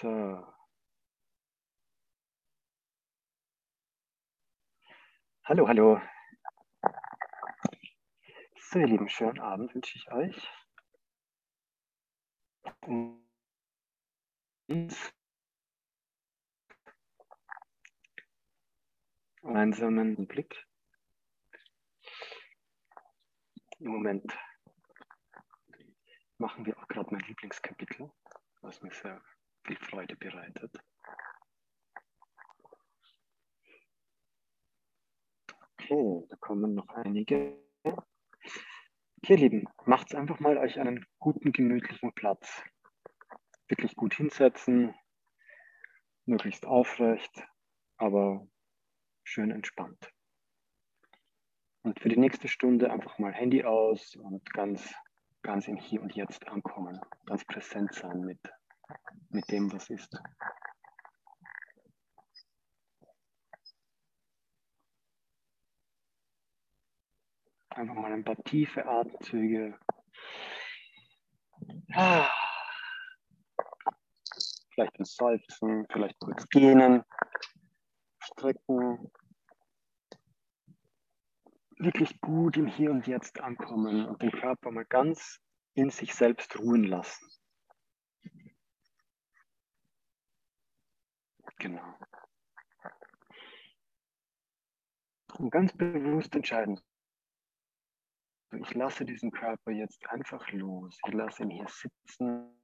So. 0.00 0.46
Hallo, 5.44 5.68
hallo. 5.68 6.00
So, 8.56 8.78
ihr 8.78 8.86
Lieben, 8.86 9.10
schönen 9.10 9.40
Abend 9.40 9.74
wünsche 9.74 9.98
ich 9.98 10.10
euch. 10.10 10.48
Gemeinsamen 19.42 20.26
Blick. 20.26 20.66
Im 23.80 23.88
Moment 23.88 24.38
machen 26.38 26.64
wir 26.64 26.78
auch 26.78 26.88
gerade 26.88 27.10
mein 27.10 27.20
Lieblingskapitel, 27.20 28.10
was 28.62 28.80
mir 28.80 28.92
sehr 28.92 29.20
viel 29.64 29.76
Freude 29.76 30.16
bereitet. 30.16 30.76
Okay, 35.74 36.24
da 36.28 36.36
kommen 36.36 36.74
noch 36.74 36.88
einige. 36.88 37.58
Okay, 37.82 39.34
Lieben, 39.36 39.68
macht 39.84 40.14
einfach 40.14 40.40
mal 40.40 40.56
euch 40.58 40.78
einen 40.78 41.04
guten, 41.18 41.52
gemütlichen 41.52 42.12
Platz. 42.14 42.62
Wirklich 43.68 43.94
gut 43.96 44.14
hinsetzen, 44.14 44.94
möglichst 46.26 46.66
aufrecht, 46.66 47.46
aber 47.96 48.46
schön 49.24 49.50
entspannt. 49.50 50.12
Und 51.82 51.98
für 52.00 52.08
die 52.08 52.18
nächste 52.18 52.48
Stunde 52.48 52.92
einfach 52.92 53.18
mal 53.18 53.32
Handy 53.32 53.64
aus 53.64 54.16
und 54.16 54.44
ganz, 54.52 54.94
ganz 55.42 55.66
im 55.66 55.76
Hier 55.76 56.02
und 56.02 56.14
Jetzt 56.14 56.46
ankommen, 56.48 57.00
ganz 57.26 57.44
präsent 57.44 57.94
sein 57.94 58.20
mit, 58.20 58.40
mit 59.30 59.50
dem, 59.50 59.72
was 59.72 59.88
ist. 59.90 60.16
Einfach 67.70 67.94
mal 67.94 68.12
ein 68.12 68.24
paar 68.24 68.36
tiefe 68.44 68.84
Atemzüge. 68.84 69.78
Ah. 71.92 72.28
Vielleicht 74.74 74.98
ein 74.98 75.04
Seufzen, 75.04 75.86
vielleicht 75.90 76.18
kurz 76.18 76.48
gähnen, 76.48 77.04
strecken. 78.18 79.10
Wirklich 81.78 82.20
gut 82.20 82.56
im 82.56 82.66
Hier 82.66 82.90
und 82.90 83.06
Jetzt 83.06 83.40
ankommen 83.40 84.04
und 84.06 84.20
den 84.20 84.32
Körper 84.32 84.70
mal 84.70 84.84
ganz 84.84 85.40
in 85.74 85.90
sich 85.90 86.14
selbst 86.14 86.58
ruhen 86.58 86.84
lassen. 86.84 87.26
Genau. 91.60 91.94
Und 95.38 95.50
ganz 95.50 95.72
bewusst 95.74 96.34
entscheiden, 96.34 96.80
ich 98.58 98.74
lasse 98.74 99.04
diesen 99.04 99.30
Körper 99.30 99.70
jetzt 99.70 100.04
einfach 100.08 100.50
los. 100.52 100.98
Ich 101.06 101.12
lasse 101.12 101.42
ihn 101.42 101.50
hier 101.50 101.68
sitzen, 101.68 102.62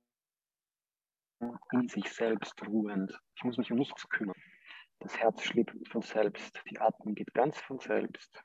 in 1.72 1.88
sich 1.88 2.11
selbst 2.11 2.66
ruhend. 2.66 3.12
Ich 3.36 3.44
muss 3.44 3.58
mich 3.58 3.70
um 3.70 3.78
nichts 3.78 4.08
kümmern. 4.08 4.41
Das 5.00 5.16
Herz 5.19 5.42
schlägt 5.42 5.77
von 5.88 6.00
selbst, 6.00 6.60
die 6.70 6.81
Atmung 6.81 7.14
geht 7.14 7.33
ganz 7.34 7.60
von 7.60 7.78
selbst. 7.78 8.42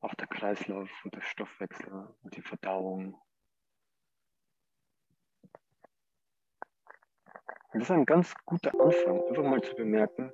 Auch 0.00 0.14
der 0.16 0.26
Kreislauf 0.26 0.90
und 1.04 1.14
der 1.14 1.22
Stoffwechsel 1.22 2.14
und 2.22 2.36
die 2.36 2.42
Verdauung. 2.42 3.20
Und 7.76 7.80
das 7.80 7.90
ist 7.90 7.94
ein 7.94 8.06
ganz 8.06 8.34
guter 8.46 8.72
Anfang, 8.80 9.20
einfach 9.28 9.42
mal 9.42 9.60
zu 9.60 9.74
bemerken, 9.74 10.32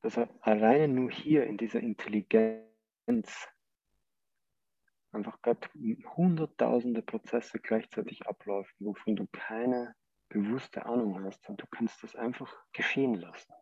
dass 0.00 0.16
er 0.16 0.30
alleine 0.40 0.88
nur 0.88 1.10
hier 1.10 1.44
in 1.44 1.58
dieser 1.58 1.80
Intelligenz 1.80 3.50
einfach 5.10 5.42
gerade 5.42 5.68
hunderttausende 6.16 7.02
Prozesse 7.02 7.58
gleichzeitig 7.58 8.26
ablaufen, 8.26 8.72
wovon 8.78 9.14
du 9.14 9.26
keine 9.30 9.94
bewusste 10.30 10.86
Ahnung 10.86 11.22
hast 11.22 11.46
und 11.50 11.60
du 11.60 11.66
kannst 11.66 12.02
das 12.02 12.16
einfach 12.16 12.50
geschehen 12.72 13.16
lassen. 13.16 13.52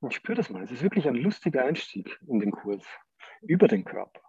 Und 0.00 0.12
spür 0.12 0.34
das 0.34 0.50
mal, 0.50 0.62
es 0.62 0.72
ist 0.72 0.82
wirklich 0.82 1.08
ein 1.08 1.14
lustiger 1.14 1.64
Einstieg 1.64 2.20
in 2.26 2.38
den 2.38 2.50
Kurs 2.50 2.84
über 3.40 3.66
den 3.66 3.82
Körper. 3.82 4.25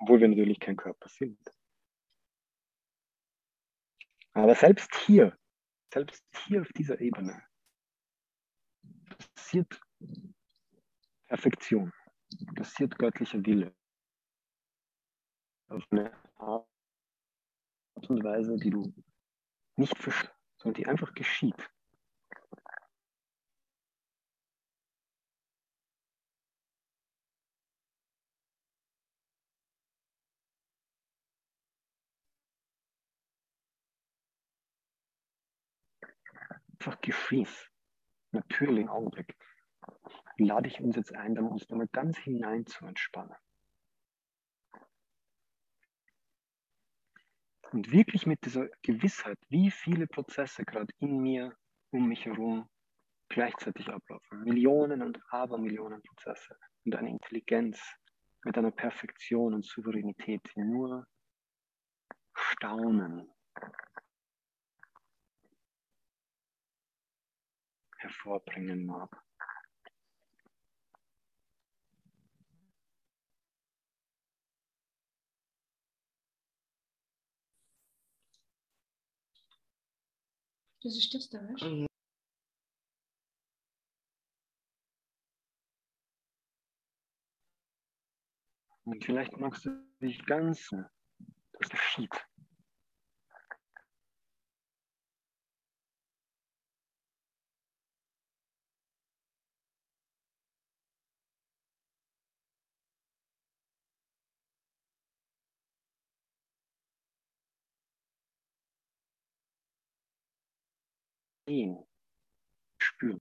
Obwohl 0.00 0.20
wir 0.20 0.28
natürlich 0.28 0.60
kein 0.60 0.76
Körper 0.76 1.08
sind. 1.08 1.38
Aber 4.32 4.54
selbst 4.54 4.94
hier 5.06 5.36
selbst 5.92 6.24
hier 6.46 6.60
auf 6.62 6.68
dieser 6.76 7.00
Ebene 7.00 7.42
passiert 9.34 9.80
Perfektion, 11.26 11.92
passiert 12.54 12.98
göttlicher 12.98 13.44
Wille. 13.44 13.74
Auf 15.68 15.84
eine 15.90 16.12
Art 16.36 16.66
und 17.94 18.24
Weise, 18.24 18.56
die 18.56 18.70
du 18.70 18.94
nicht 19.76 19.96
verstehst, 19.98 20.34
sondern 20.56 20.82
die 20.82 20.86
einfach 20.86 21.12
geschieht. 21.14 21.70
Einfach 36.78 37.00
geschehen. 37.00 37.48
Natürlich 38.32 38.82
im 38.82 38.88
Augenblick. 38.88 39.36
Lade 40.38 40.68
ich 40.68 40.80
uns 40.80 40.96
jetzt 40.96 41.14
ein, 41.14 41.34
dann 41.34 41.46
uns 41.46 41.68
nochmal 41.68 41.88
ganz 41.92 42.18
hinein 42.18 42.66
zu 42.66 42.86
entspannen. 42.86 43.34
Und 47.72 47.90
wirklich 47.90 48.26
mit 48.26 48.44
dieser 48.44 48.68
Gewissheit, 48.82 49.38
wie 49.48 49.70
viele 49.70 50.06
Prozesse 50.06 50.64
gerade 50.64 50.92
in 50.98 51.18
mir, 51.18 51.54
um 51.90 52.08
mich 52.08 52.24
herum 52.24 52.68
gleichzeitig 53.28 53.88
ablaufen. 53.88 54.42
Millionen 54.44 55.02
und 55.02 55.20
Abermillionen 55.30 56.02
Prozesse. 56.02 56.56
Und 56.84 56.94
eine 56.94 57.10
Intelligenz 57.10 57.80
mit 58.44 58.56
einer 58.56 58.70
Perfektion 58.70 59.52
und 59.52 59.66
Souveränität, 59.66 60.40
die 60.54 60.60
nur 60.60 61.06
staunen 62.32 63.28
hervorbringen 67.98 68.86
mag. 68.86 69.10
Du 80.80 80.90
stirbst 80.90 81.34
da, 81.34 81.38
was? 81.42 81.88
Und 88.84 89.04
vielleicht 89.04 89.36
magst 89.36 89.66
du 89.66 89.70
dich 90.00 90.24
ganz, 90.24 90.70
das 91.58 91.68
geschieht. 91.68 92.26
Sehen, 111.48 111.82
spüren. 112.78 113.18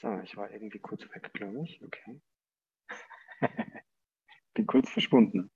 So, 0.00 0.20
ich 0.20 0.36
war 0.36 0.50
irgendwie 0.50 0.78
kurz 0.78 1.02
weg, 1.02 1.32
glaube 1.32 1.64
ich. 1.64 1.82
Okay. 1.82 2.20
Bin 4.54 4.66
kurz 4.66 4.90
verschwunden. 4.90 5.50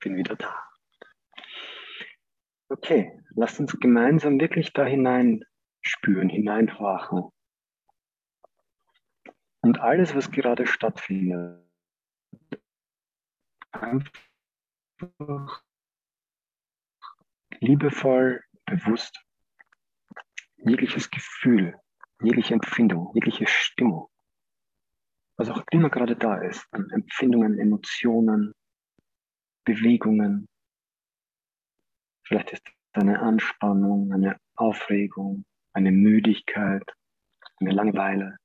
Bin 0.00 0.16
wieder 0.16 0.36
da. 0.36 0.70
Okay, 2.68 3.19
lasst 3.34 3.60
uns 3.60 3.78
gemeinsam 3.78 4.40
wirklich 4.40 4.72
da 4.72 4.84
hinein 4.84 5.44
spüren, 5.82 6.28
hineinhorchen. 6.28 7.30
Und 9.62 9.80
alles, 9.80 10.14
was 10.14 10.30
gerade 10.30 10.66
stattfindet, 10.66 11.64
einfach 13.72 15.62
liebevoll, 17.60 18.42
bewusst, 18.64 19.18
jegliches 20.56 21.10
Gefühl, 21.10 21.78
jegliche 22.22 22.54
Empfindung, 22.54 23.10
jegliche 23.14 23.46
Stimmung, 23.46 24.08
was 25.36 25.50
auch 25.50 25.62
immer 25.70 25.90
gerade 25.90 26.16
da 26.16 26.36
ist, 26.42 26.66
an 26.72 26.88
Empfindungen, 26.90 27.58
Emotionen, 27.58 28.54
Bewegungen. 29.64 30.48
Vielleicht 32.24 32.52
ist 32.52 32.62
eine 32.92 33.20
Anspannung, 33.20 34.12
eine 34.12 34.38
Aufregung, 34.56 35.44
eine 35.72 35.90
Müdigkeit, 35.90 36.84
eine 37.56 37.70
Langeweile. 37.70 38.36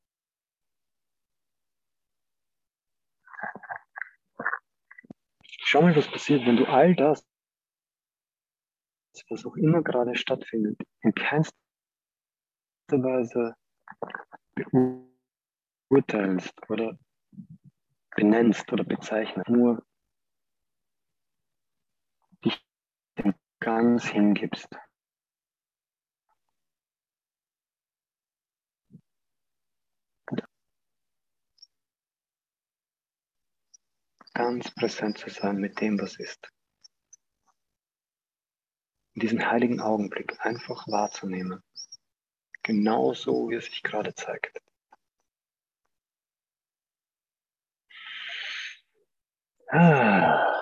Schau 5.67 5.81
mal, 5.81 5.95
was 5.95 6.09
passiert, 6.09 6.45
wenn 6.45 6.57
du 6.57 6.65
all 6.65 6.95
das, 6.95 7.25
was 9.29 9.45
auch 9.45 9.55
immer 9.55 9.81
gerade 9.81 10.15
stattfindet, 10.15 10.79
in 11.01 11.13
keinster 11.13 11.55
Weise 12.91 13.55
beurteilst 15.89 16.53
oder 16.69 16.97
benennst 18.15 18.71
oder 18.71 18.83
bezeichnest, 18.83 19.49
nur 19.49 19.83
dich 22.43 22.63
dem 23.17 23.33
ganz 23.65 24.05
hingibst. 24.05 24.69
ganz 34.33 34.69
präsent 34.75 35.17
zu 35.17 35.29
sein 35.29 35.55
mit 35.55 35.79
dem, 35.79 35.97
was 35.97 36.19
ist. 36.19 36.51
Diesen 39.15 39.49
heiligen 39.49 39.79
Augenblick 39.79 40.37
einfach 40.45 40.87
wahrzunehmen. 40.89 41.63
Genauso, 42.61 43.49
wie 43.49 43.55
es 43.55 43.65
sich 43.65 43.81
gerade 43.81 44.13
zeigt. 44.13 44.61
Ah. 49.69 50.54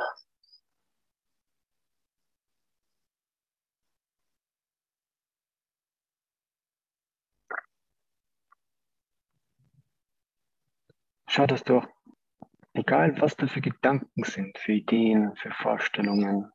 Schau, 11.36 11.48
dass 11.48 11.64
du 11.64 11.82
Egal, 12.76 13.20
was 13.22 13.36
da 13.36 13.48
für 13.48 13.62
Gedanken 13.62 14.24
sind, 14.24 14.58
für 14.58 14.74
Ideen, 14.74 15.36
für 15.36 15.52
Vorstellungen, 15.52 16.52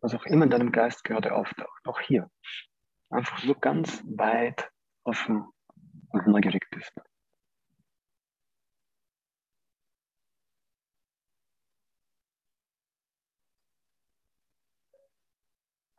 was 0.00 0.14
auch 0.14 0.24
immer 0.24 0.44
in 0.44 0.50
deinem 0.50 0.72
Geist 0.72 1.04
gerade 1.04 1.34
auftaucht, 1.34 1.86
auch 1.86 2.00
hier, 2.00 2.30
einfach 3.10 3.38
so 3.38 3.54
ganz 3.54 4.02
weit 4.04 4.70
offen 5.04 5.46
und 6.10 6.26
neugierig 6.26 6.66
bist. 6.70 6.92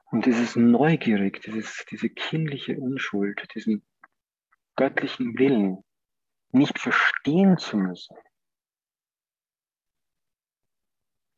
Und 0.05 0.25
dieses 0.25 0.55
Neugierig, 0.55 1.41
dieses, 1.41 1.85
diese 1.89 2.09
kindliche 2.09 2.77
Unschuld, 2.79 3.47
diesen 3.55 3.83
göttlichen 4.81 5.37
Willen 5.37 5.83
nicht 6.53 6.79
verstehen 6.79 7.59
zu 7.59 7.77
müssen, 7.77 8.17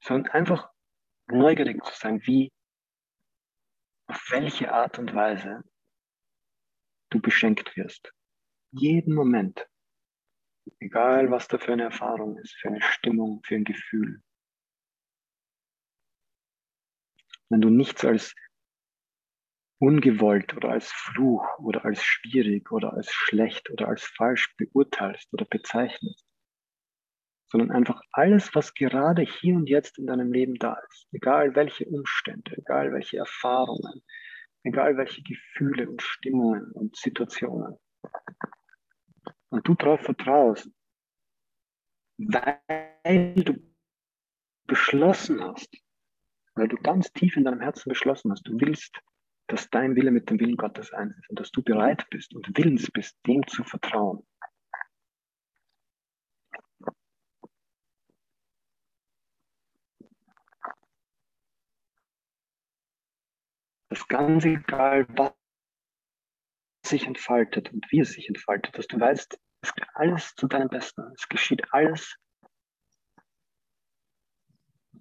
sondern 0.01 0.31
einfach 0.31 0.71
neugierig 1.27 1.83
zu 1.83 1.93
sein, 1.93 2.25
wie, 2.25 2.53
auf 4.07 4.25
welche 4.29 4.71
Art 4.71 4.97
und 4.97 5.13
Weise 5.13 5.61
du 7.09 7.19
beschenkt 7.19 7.75
wirst. 7.75 8.13
Jeden 8.71 9.13
Moment. 9.13 9.67
Egal, 10.79 11.29
was 11.29 11.49
da 11.49 11.57
für 11.57 11.73
eine 11.73 11.83
Erfahrung 11.83 12.37
ist, 12.37 12.55
für 12.55 12.69
eine 12.69 12.81
Stimmung, 12.81 13.43
für 13.43 13.55
ein 13.55 13.65
Gefühl. 13.65 14.23
Wenn 17.49 17.59
du 17.59 17.69
nichts 17.69 18.05
als 18.05 18.33
ungewollt 19.83 20.55
oder 20.55 20.69
als 20.69 20.89
Fluch 20.91 21.45
oder 21.59 21.83
als 21.83 22.01
schwierig 22.01 22.71
oder 22.71 22.93
als 22.93 23.11
schlecht 23.11 23.69
oder 23.69 23.89
als 23.89 24.05
falsch 24.05 24.55
beurteilst 24.55 25.33
oder 25.33 25.43
bezeichnest, 25.43 26.25
sondern 27.51 27.71
einfach 27.71 28.01
alles, 28.13 28.55
was 28.55 28.73
gerade 28.73 29.23
hier 29.23 29.55
und 29.55 29.67
jetzt 29.67 29.99
in 29.99 30.07
deinem 30.07 30.31
Leben 30.31 30.55
da 30.55 30.77
ist, 30.89 31.07
egal 31.11 31.53
welche 31.55 31.85
Umstände, 31.85 32.55
egal 32.57 32.93
welche 32.93 33.17
Erfahrungen, 33.17 34.01
egal 34.63 34.95
welche 34.95 35.21
Gefühle 35.21 35.89
und 35.89 36.01
Stimmungen 36.01 36.71
und 36.71 36.95
Situationen. 36.95 37.77
Und 39.49 39.67
du 39.67 39.75
darauf 39.75 39.99
vertraust, 39.99 40.71
weil 42.17 43.33
du 43.35 43.59
beschlossen 44.65 45.43
hast, 45.43 45.75
weil 46.55 46.69
du 46.69 46.77
ganz 46.77 47.11
tief 47.11 47.35
in 47.35 47.43
deinem 47.43 47.59
Herzen 47.59 47.89
beschlossen 47.89 48.31
hast, 48.31 48.47
du 48.47 48.57
willst 48.61 48.97
dass 49.47 49.69
dein 49.69 49.95
Wille 49.95 50.11
mit 50.11 50.29
dem 50.29 50.39
Willen 50.39 50.57
Gottes 50.57 50.93
eins 50.93 51.17
ist 51.17 51.29
und 51.29 51.39
dass 51.39 51.51
du 51.51 51.61
bereit 51.61 52.09
bist 52.09 52.33
und 52.33 52.57
willens 52.57 52.89
bist, 52.91 53.17
dem 53.27 53.45
zu 53.47 53.63
vertrauen. 53.63 54.25
Das 63.89 64.07
ganz 64.07 64.43
egal, 64.45 65.05
was 65.09 65.33
sich 66.85 67.05
entfaltet 67.05 67.71
und 67.71 67.85
wie 67.91 67.99
es 67.99 68.13
sich 68.13 68.27
entfaltet, 68.27 68.77
dass 68.77 68.87
du 68.87 68.99
weißt, 68.99 69.39
es 69.61 69.73
geht 69.75 69.87
alles 69.93 70.33
zu 70.35 70.47
deinem 70.47 70.67
Besten. 70.67 71.13
Es 71.15 71.29
geschieht 71.29 71.73
alles 71.73 72.17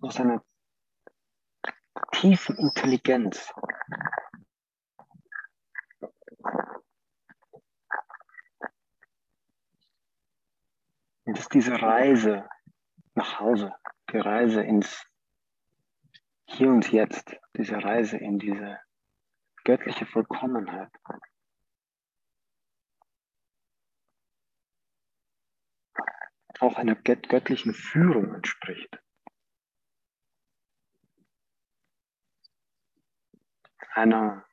aus 0.01 0.21
einer 0.21 0.45
tiefen 2.13 2.57
Intelligenz, 2.59 3.53
Und 11.33 11.39
das 11.39 11.45
ist 11.47 11.55
diese 11.55 11.81
Reise 11.81 12.47
nach 13.15 13.41
Hause, 13.41 13.75
die 14.13 14.19
Reise 14.19 14.61
ins 14.61 15.07
Hier 16.45 16.69
und 16.69 16.93
Jetzt, 16.93 17.35
diese 17.57 17.83
Reise 17.83 18.19
in 18.19 18.39
diese 18.39 18.79
göttliche 19.65 20.05
Vollkommenheit. 20.05 20.91
Auch 26.61 26.77
einer 26.77 26.97
göttlichen 26.97 27.73
Führung 27.73 28.35
entspricht. 28.35 29.03
Einer 33.95 34.45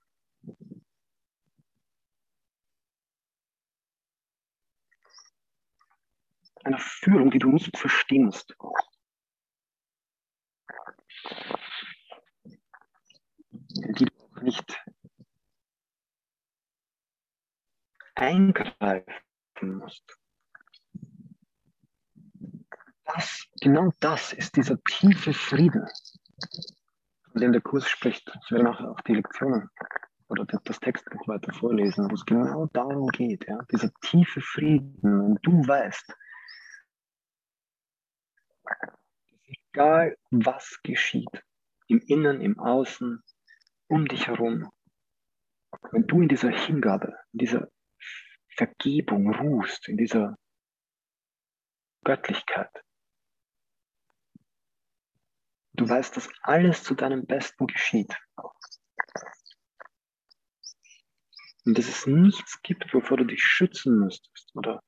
einer 6.65 6.79
Führung, 6.79 7.31
die 7.31 7.39
du 7.39 7.49
nicht 7.49 7.77
verstehst. 7.77 8.55
Die 13.71 14.05
du 14.05 14.13
auch 14.25 14.41
nicht 14.41 14.85
eingreifen 18.15 19.13
musst. 19.61 20.17
Das, 23.05 23.47
genau 23.61 23.91
das 23.99 24.33
ist 24.33 24.55
dieser 24.55 24.81
tiefe 24.83 25.33
Frieden, 25.33 25.87
von 27.31 27.41
dem 27.41 27.53
der 27.53 27.61
Kurs 27.61 27.87
spricht. 27.87 28.29
Ich 28.43 28.51
werde 28.51 28.65
nachher 28.65 28.91
auch 28.91 29.01
die 29.01 29.15
Lektionen 29.15 29.69
oder 30.27 30.45
das 30.45 30.79
Textbuch 30.79 31.27
weiter 31.27 31.51
vorlesen, 31.53 32.09
wo 32.09 32.13
es 32.13 32.25
genau 32.25 32.67
darum 32.67 33.07
geht. 33.07 33.47
Ja? 33.47 33.59
Dieser 33.71 33.91
tiefe 34.01 34.41
Frieden, 34.41 34.99
wenn 35.01 35.35
du 35.41 35.67
weißt, 35.67 36.15
Egal 39.71 40.17
was 40.31 40.79
geschieht, 40.83 41.43
im 41.87 41.99
Innen, 41.99 42.41
im 42.41 42.59
Außen, 42.59 43.23
um 43.87 44.05
dich 44.07 44.27
herum, 44.27 44.71
wenn 45.91 46.07
du 46.07 46.21
in 46.21 46.27
dieser 46.27 46.49
Hingabe, 46.49 47.17
in 47.33 47.39
dieser 47.39 47.71
Vergebung 48.55 49.33
ruhst, 49.33 49.87
in 49.87 49.97
dieser 49.97 50.37
Göttlichkeit, 52.03 52.71
du 55.73 55.87
weißt, 55.87 56.15
dass 56.17 56.29
alles 56.41 56.83
zu 56.83 56.93
deinem 56.93 57.25
Besten 57.25 57.67
geschieht. 57.67 58.15
Und 61.65 61.77
dass 61.77 61.87
es 61.87 62.05
nichts 62.07 62.61
gibt, 62.63 62.93
wovor 62.93 63.17
du 63.17 63.25
dich 63.25 63.41
schützen 63.41 63.99
müsstest 63.99 64.55
oder 64.55 64.81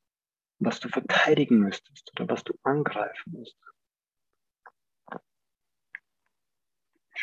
was 0.60 0.80
du 0.80 0.90
verteidigen 0.90 1.60
müsstest 1.60 2.12
oder 2.14 2.30
was 2.30 2.44
du 2.44 2.54
angreifen 2.64 3.34
musst. 3.34 3.58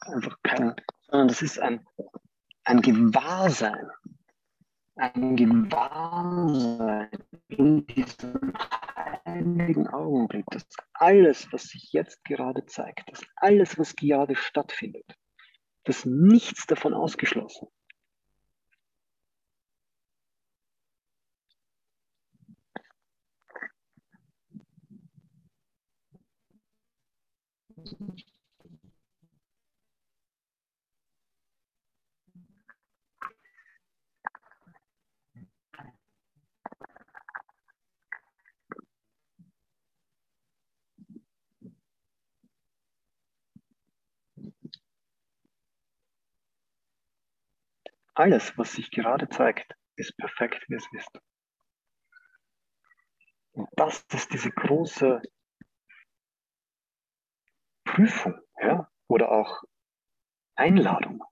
einfach 0.00 0.38
kein, 0.42 0.74
sondern 1.08 1.28
das 1.28 1.42
ist 1.42 1.58
ein, 1.58 1.86
ein 2.64 2.80
Gewahrsein, 2.80 3.90
ein 4.96 5.36
Gewahrsein 5.36 7.10
in 7.48 7.86
diesem 7.86 8.54
heiligen 9.26 9.88
Augenblick, 9.88 10.46
dass 10.50 10.66
alles, 10.94 11.52
was 11.52 11.64
sich 11.64 11.92
jetzt 11.92 12.24
gerade 12.24 12.64
zeigt, 12.66 13.10
dass 13.10 13.22
alles, 13.36 13.78
was 13.78 13.96
gerade 13.96 14.36
stattfindet, 14.36 15.16
dass 15.84 16.04
nichts 16.04 16.66
davon 16.66 16.94
ausgeschlossen. 16.94 17.68
Alles, 48.14 48.56
was 48.56 48.72
sich 48.72 48.90
gerade 48.90 49.28
zeigt, 49.28 49.74
ist 49.96 50.16
perfekt, 50.16 50.64
wie 50.68 50.76
es 50.76 50.86
ist. 50.92 51.20
Und 53.52 53.68
das 53.76 54.04
ist 54.12 54.32
diese 54.32 54.50
große 54.50 55.20
Prüfung 57.94 58.34
ja? 58.60 58.90
oder 59.06 59.30
auch 59.30 59.62
Einladung. 60.56 61.22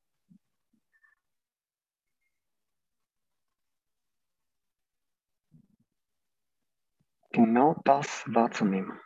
Genau 7.32 7.80
das 7.84 8.24
wahrzunehmen. 8.26 9.00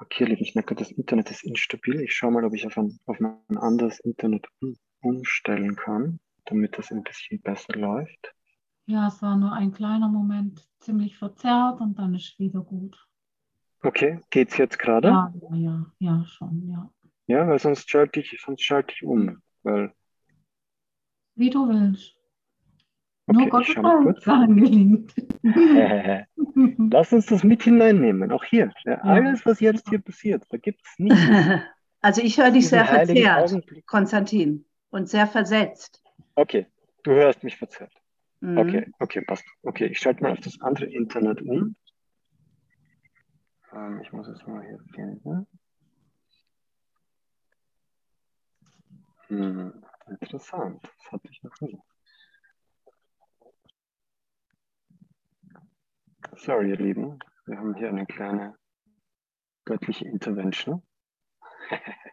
Okay, 0.00 0.24
liebe, 0.24 0.40
ich 0.40 0.54
merke, 0.54 0.74
das 0.74 0.90
Internet 0.92 1.30
ist 1.30 1.44
instabil. 1.44 2.00
Ich 2.00 2.14
schaue 2.14 2.30
mal, 2.30 2.44
ob 2.44 2.54
ich 2.54 2.66
auf 2.66 2.78
ein, 2.78 2.98
auf 3.04 3.20
ein 3.20 3.58
anderes 3.58 4.00
Internet 4.00 4.46
umstellen 5.00 5.76
kann, 5.76 6.20
damit 6.46 6.78
das 6.78 6.90
ein 6.92 7.02
bisschen 7.02 7.42
besser 7.42 7.74
läuft. 7.74 8.37
Ja, 8.88 9.08
es 9.08 9.20
war 9.20 9.36
nur 9.36 9.52
ein 9.52 9.70
kleiner 9.70 10.08
Moment 10.08 10.66
ziemlich 10.80 11.18
verzerrt 11.18 11.78
und 11.82 11.98
dann 11.98 12.14
ist 12.14 12.38
wieder 12.38 12.62
gut. 12.62 13.06
Okay, 13.82 14.20
geht's 14.30 14.56
jetzt 14.56 14.78
gerade? 14.78 15.08
Ja, 15.08 15.34
ja, 15.52 15.86
ja, 15.98 16.24
schon, 16.24 16.66
ja. 16.70 16.90
Ja, 17.26 17.46
weil 17.46 17.58
sonst 17.58 17.90
schalte 17.90 18.20
ich, 18.20 18.40
sonst 18.42 18.62
schalte 18.62 18.94
ich 18.94 19.04
um, 19.04 19.42
weil. 19.62 19.92
Wie 21.34 21.50
du 21.50 21.68
willst. 21.68 22.16
Okay, 23.26 23.36
nur 23.36 23.50
Gott 23.50 23.76
mal 23.76 24.02
kurz. 24.04 24.24
gelingt. 24.24 25.14
Lass 26.90 27.12
uns 27.12 27.26
das 27.26 27.44
mit 27.44 27.64
hineinnehmen, 27.64 28.32
auch 28.32 28.44
hier. 28.44 28.72
Ja, 28.86 29.02
alles, 29.02 29.44
was 29.44 29.60
jetzt 29.60 29.90
hier 29.90 29.98
passiert, 29.98 30.46
da 30.48 30.56
gibt 30.56 30.80
es 30.82 30.98
nichts. 30.98 31.20
Also 32.00 32.22
ich 32.22 32.38
höre 32.38 32.52
dich 32.52 32.68
sehr 32.68 32.84
verzerrt, 32.84 33.50
Augenblick. 33.50 33.84
Konstantin, 33.84 34.64
und 34.90 35.08
sehr 35.08 35.26
versetzt. 35.26 36.00
Okay, 36.36 36.68
du 37.02 37.10
hörst 37.10 37.42
mich 37.42 37.56
verzerrt. 37.56 37.92
Mhm. 38.40 38.58
Okay, 38.58 38.92
okay, 39.00 39.20
passt. 39.22 39.44
Okay, 39.62 39.86
ich 39.86 39.98
schalte 39.98 40.22
mal 40.22 40.32
auf 40.32 40.40
das 40.40 40.60
andere 40.60 40.86
Internet 40.86 41.42
um. 41.42 41.76
Ähm, 43.72 44.00
ich 44.02 44.12
muss 44.12 44.28
es 44.28 44.46
mal 44.46 44.64
hier 44.64 44.78
finden. 44.94 45.46
Hm, 49.28 49.84
interessant. 50.08 50.82
Das 50.82 51.12
hatte 51.12 51.28
ich 51.30 51.42
noch 51.42 51.60
nie. 51.60 51.78
Sorry, 56.36 56.70
ihr 56.70 56.76
Lieben. 56.76 57.18
Wir 57.46 57.58
haben 57.58 57.74
hier 57.74 57.88
eine 57.88 58.06
kleine 58.06 58.56
göttliche 59.64 60.06
Intervention. 60.06 60.82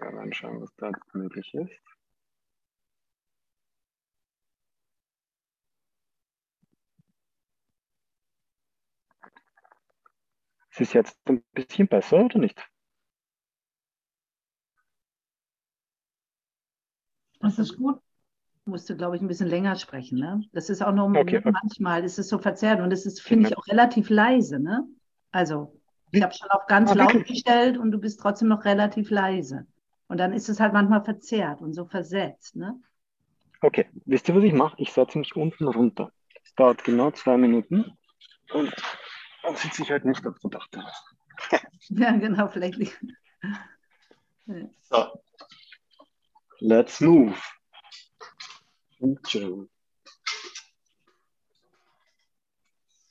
Ja, 0.00 0.12
dann 0.12 0.26
schauen, 0.38 0.60
was 0.60 0.74
da 0.76 0.92
möglich 1.12 1.52
ist. 1.54 1.72
Ist 10.70 10.80
es 10.80 10.92
jetzt 10.92 11.18
ein 11.28 11.42
bisschen 11.52 11.88
besser 11.88 12.24
oder 12.24 12.38
nicht? 12.38 12.60
Das 17.40 17.58
ist 17.58 17.76
gut. 17.76 18.00
Musst 18.64 18.88
du, 18.90 18.96
glaube 18.96 19.16
ich, 19.16 19.22
ein 19.22 19.28
bisschen 19.28 19.48
länger 19.48 19.76
sprechen. 19.76 20.18
Ne? 20.18 20.42
Das 20.52 20.68
ist 20.68 20.82
auch 20.82 20.92
noch 20.92 21.08
Okay, 21.08 21.38
okay. 21.38 21.50
manchmal 21.50 22.04
ist 22.04 22.18
es 22.18 22.28
so 22.28 22.38
verzerrt 22.38 22.80
und 22.80 22.92
es 22.92 23.06
ist, 23.06 23.22
finde 23.22 23.48
ich, 23.48 23.56
auch 23.56 23.66
relativ 23.66 24.10
leise. 24.10 24.60
Ne? 24.60 24.86
Also, 25.32 25.80
ich 26.12 26.22
habe 26.22 26.34
schon 26.34 26.50
auf 26.50 26.66
ganz 26.66 26.90
Ah, 26.90 26.94
laut 26.94 27.26
gestellt 27.26 27.78
und 27.78 27.90
du 27.90 27.98
bist 27.98 28.20
trotzdem 28.20 28.48
noch 28.48 28.64
relativ 28.64 29.10
leise. 29.10 29.66
Und 30.08 30.18
dann 30.18 30.32
ist 30.32 30.48
es 30.48 30.58
halt 30.60 30.72
manchmal 30.72 31.04
verzerrt 31.04 31.60
und 31.60 31.74
so 31.74 31.84
versetzt. 31.86 32.56
Ne? 32.56 32.80
Okay, 33.60 33.88
wisst 34.06 34.28
ihr, 34.28 34.34
was 34.36 34.44
ich 34.44 34.52
mache? 34.52 34.74
Ich 34.78 34.92
setze 34.92 35.18
mich 35.18 35.36
unten 35.36 35.68
runter. 35.68 36.12
Es 36.44 36.54
dauert 36.54 36.82
genau 36.84 37.10
zwei 37.10 37.36
Minuten 37.36 37.96
und 38.52 38.74
dann 39.42 39.56
sitze 39.56 39.82
ich 39.82 39.90
halt 39.90 40.04
nicht 40.04 40.26
auf 40.26 40.38
der 40.40 40.50
Dachterrasse. 40.50 41.02
Ja, 41.90 42.12
genau, 42.16 42.48
vielleicht. 42.48 42.76
liegt- 42.76 43.00
So. 44.82 45.20
Let's 46.60 47.00
move. 47.00 47.36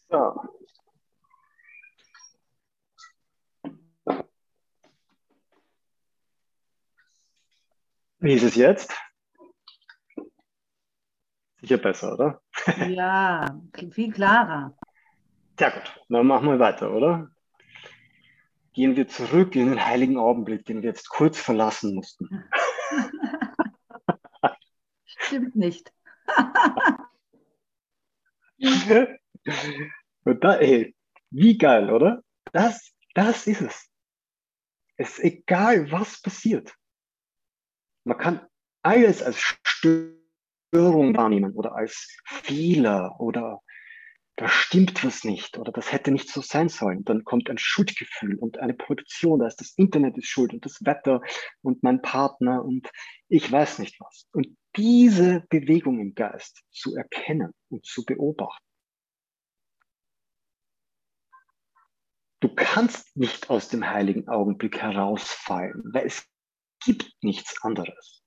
So. 0.10 0.57
Wie 8.20 8.34
ist 8.34 8.44
es 8.44 8.56
jetzt? 8.56 8.94
Sicher 11.62 11.78
besser, 11.78 12.14
oder? 12.14 12.42
Ja, 12.90 13.62
viel 13.92 14.12
klarer. 14.12 14.76
Sehr 15.60 15.72
gut, 15.72 16.06
dann 16.10 16.28
machen 16.28 16.48
wir 16.48 16.60
weiter, 16.60 16.92
oder? 16.92 17.30
Gehen 18.74 18.96
wir 18.96 19.08
zurück 19.08 19.56
in 19.56 19.70
den 19.70 19.84
heiligen 19.84 20.18
Augenblick, 20.18 20.66
den 20.66 20.82
wir 20.82 20.90
jetzt 20.90 21.10
kurz 21.10 21.40
verlassen 21.40 21.96
mussten. 21.96 22.44
Stimmt 25.06 25.56
nicht. 25.56 25.92
Und 30.24 30.44
da, 30.44 30.58
ey, 30.58 30.96
wie 31.30 31.58
geil, 31.58 31.92
oder? 31.92 32.24
Das, 32.52 32.94
das 33.14 33.48
ist 33.48 33.62
es. 33.62 33.90
Es 34.96 35.18
ist 35.18 35.24
egal, 35.24 35.92
was 35.92 36.22
passiert. 36.22 36.77
Man 38.08 38.18
kann 38.18 38.48
alles 38.84 39.22
als 39.22 39.38
Störung 39.64 41.18
wahrnehmen 41.18 41.52
oder 41.54 41.76
als 41.76 42.18
Fehler 42.26 43.20
oder 43.20 43.62
da 44.38 44.48
stimmt 44.48 45.04
was 45.04 45.26
nicht 45.26 45.58
oder 45.58 45.74
das 45.74 45.92
hätte 45.92 46.12
nicht 46.12 46.30
so 46.30 46.40
sein 46.42 46.70
sollen. 46.70 47.04
Dann 47.04 47.26
kommt 47.26 47.50
ein 47.50 47.58
Schuldgefühl 47.58 48.36
und 48.36 48.60
eine 48.60 48.76
Produktion, 48.76 49.40
da 49.40 49.48
ist 49.48 49.60
das 49.60 49.74
Internet 49.76 50.18
ist 50.18 50.28
schuld 50.28 50.54
und 50.54 50.64
das 50.64 50.86
Wetter 50.86 51.22
und 51.64 51.84
mein 51.84 52.02
Partner 52.02 52.64
und 52.64 52.90
ich 53.28 53.52
weiß 53.52 53.80
nicht 53.80 54.00
was. 54.00 54.26
Und 54.32 54.56
diese 54.78 55.44
Bewegung 55.50 56.00
im 56.00 56.16
Geist 56.16 56.64
zu 56.72 56.96
erkennen 56.96 57.52
und 57.68 57.86
zu 57.86 58.06
beobachten. 58.06 58.64
Du 62.40 62.56
kannst 62.56 63.18
nicht 63.18 63.50
aus 63.50 63.68
dem 63.68 63.90
heiligen 63.90 64.30
Augenblick 64.30 64.82
herausfallen, 64.82 65.84
weil 65.92 66.06
es 66.06 66.26
gibt 66.88 67.22
nichts 67.22 67.62
anderes. 67.64 68.24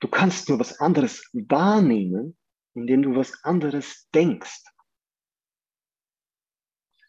Du 0.00 0.06
kannst 0.08 0.48
nur 0.48 0.60
was 0.60 0.78
anderes 0.78 1.28
wahrnehmen, 1.32 2.38
indem 2.74 3.02
du 3.02 3.16
was 3.16 3.42
anderes 3.42 4.08
denkst. 4.14 4.62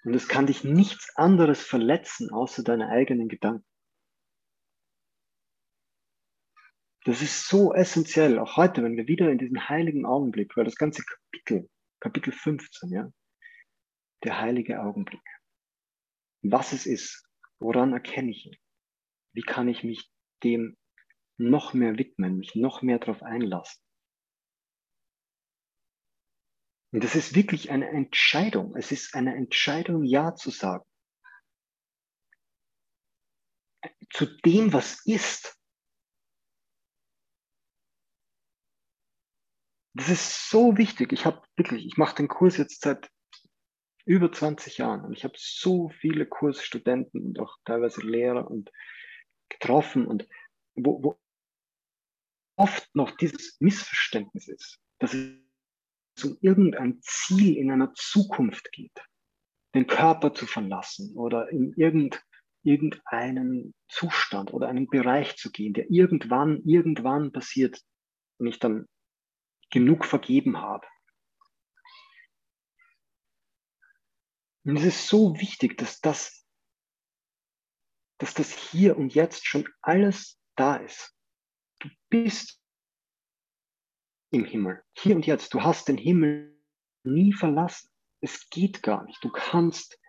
Und 0.03 0.15
es 0.15 0.27
kann 0.27 0.48
dich 0.48 0.63
nichts 0.63 1.15
anderes 1.15 1.62
verletzen, 1.62 2.31
außer 2.31 2.63
deine 2.63 2.89
eigenen 2.89 3.27
Gedanken. 3.27 3.67
Das 7.05 7.22
ist 7.22 7.48
so 7.48 7.72
essentiell, 7.72 8.39
auch 8.39 8.58
heute, 8.58 8.81
wenn 8.84 8.98
wir 8.98 9.08
wieder 9.08 9.29
in 9.31 9.38
diesen 9.38 9.70
heiligen 9.70 10.08
Augenblick, 10.08 10.58
weil 10.58 10.65
das 10.65 10.75
ganze 10.75 11.03
Kapitel, 11.03 11.70
Kapitel 12.00 12.34
15, 12.34 12.89
ja, 12.89 13.12
der 14.24 14.39
heilige 14.39 14.81
Augenblick. 14.81 15.22
Was 16.41 16.74
es 16.74 16.88
ist, 16.88 17.31
woran 17.62 17.94
erkenne 17.94 18.32
ich 18.32 18.48
ihn? 18.48 18.58
Wie 19.34 19.44
kann 19.44 19.70
ich 19.70 19.84
mich 19.84 20.12
dem 20.44 20.77
noch 21.38 21.74
mehr 21.74 21.98
widmen, 21.98 22.38
mich 22.38 22.56
noch 22.56 22.82
mehr 22.82 23.00
darauf 23.00 23.22
einlassen? 23.24 23.82
Und 26.94 27.03
das 27.03 27.15
ist 27.15 27.36
wirklich 27.36 27.72
eine 27.72 27.88
Entscheidung. 27.89 28.75
Es 28.75 28.91
ist 28.91 29.15
eine 29.15 29.36
Entscheidung, 29.36 30.03
Ja 30.03 30.36
zu 30.36 30.50
sagen. 30.50 30.84
Zu 34.10 34.25
dem, 34.25 34.74
was 34.74 35.06
ist. 35.06 35.58
Das 39.94 40.10
ist 40.10 40.50
so 40.50 40.77
wichtig. 40.77 41.13
Ich 41.13 41.25
habe 41.25 41.41
wirklich, 41.56 41.86
ich 41.86 41.96
mache 41.96 42.15
den 42.15 42.27
Kurs 42.27 42.58
jetzt 42.58 42.82
seit 42.82 43.10
über 44.05 44.31
20 44.31 44.77
Jahren 44.77 45.05
und 45.05 45.13
ich 45.13 45.24
habe 45.24 45.34
so 45.38 45.89
viele 45.89 46.25
Kursstudenten 46.25 47.22
und 47.22 47.39
auch 47.39 47.58
teilweise 47.65 48.01
Lehrer 48.01 48.50
und 48.50 48.72
getroffen 49.50 50.08
und 50.08 50.27
wo, 50.75 51.03
wo 51.03 51.20
oft 52.55 52.89
noch 52.96 53.12
dieses 53.17 53.58
Missverständnis 53.60 54.48
ist, 54.48 54.79
dass 55.00 55.13
es 55.13 56.24
um 56.24 56.38
irgendein 56.41 57.00
Ziel 57.01 57.58
in 57.58 57.72
einer 57.72 57.93
Zukunft 57.93 58.72
geht, 58.72 58.98
den 59.74 59.88
Körper 59.88 60.34
zu 60.34 60.46
verlassen 60.46 61.15
oder 61.15 61.50
in 61.50 61.74
irgend, 61.75 62.24
irgendeinen 62.63 63.74
Zustand 63.88 64.53
oder 64.53 64.67
einen 64.67 64.88
Bereich 64.88 65.38
zu 65.38 65.51
gehen, 65.51 65.74
der 65.74 65.89
irgendwann, 65.89 66.62
irgendwann 66.65 67.31
passiert, 67.31 67.81
wenn 68.38 68.48
ich 68.48 68.60
dann 68.60 68.88
genug 69.72 70.05
vergeben 70.05 70.58
habe. 70.58 70.86
Und 74.63 74.77
es 74.77 74.84
ist 74.84 75.08
so 75.08 75.38
wichtig, 75.39 75.77
dass 75.77 76.01
das, 76.01 76.46
dass 78.20 78.34
das 78.34 78.51
hier 78.51 78.98
und 78.98 79.13
jetzt 79.13 79.46
schon 79.46 79.68
alles 79.82 80.39
da 80.56 80.75
ist. 80.75 81.15
Du 81.80 81.89
bist 82.10 82.62
im 84.32 84.46
Himmel. 84.46 84.84
Hier 84.98 85.15
und 85.15 85.25
jetzt. 85.25 85.53
Du 85.53 85.62
hast 85.62 85.88
den 85.88 85.98
Himmel 85.98 86.58
nie 87.03 87.34
verlassen. 87.34 87.89
Es 88.22 88.50
geht 88.50 88.84
gar 88.84 89.03
nicht. 89.06 89.24
Du 89.24 89.32
kannst, 89.32 90.00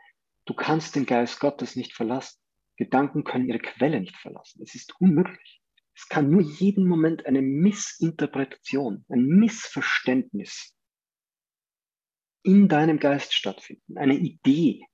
du 0.44 0.54
kannst 0.54 0.96
den 0.96 1.06
Geist 1.06 1.40
Gottes 1.40 1.76
nicht 1.76 1.94
verlassen. 1.94 2.38
Gedanken 2.76 3.24
können 3.24 3.48
ihre 3.48 3.58
Quelle 3.58 4.00
nicht 4.00 4.16
verlassen. 4.16 4.62
Es 4.62 4.74
ist 4.74 4.94
unmöglich. 5.00 5.62
Es 5.94 6.08
kann 6.08 6.30
nur 6.30 6.42
jeden 6.42 6.86
Moment 6.86 7.26
eine 7.26 7.42
Missinterpretation, 7.42 9.04
ein 9.08 9.26
Missverständnis 9.26 10.74
in 12.42 12.68
deinem 12.68 12.98
Geist 12.98 13.34
stattfinden. 13.34 13.98
Eine 13.98 14.14
Idee, 14.14 14.86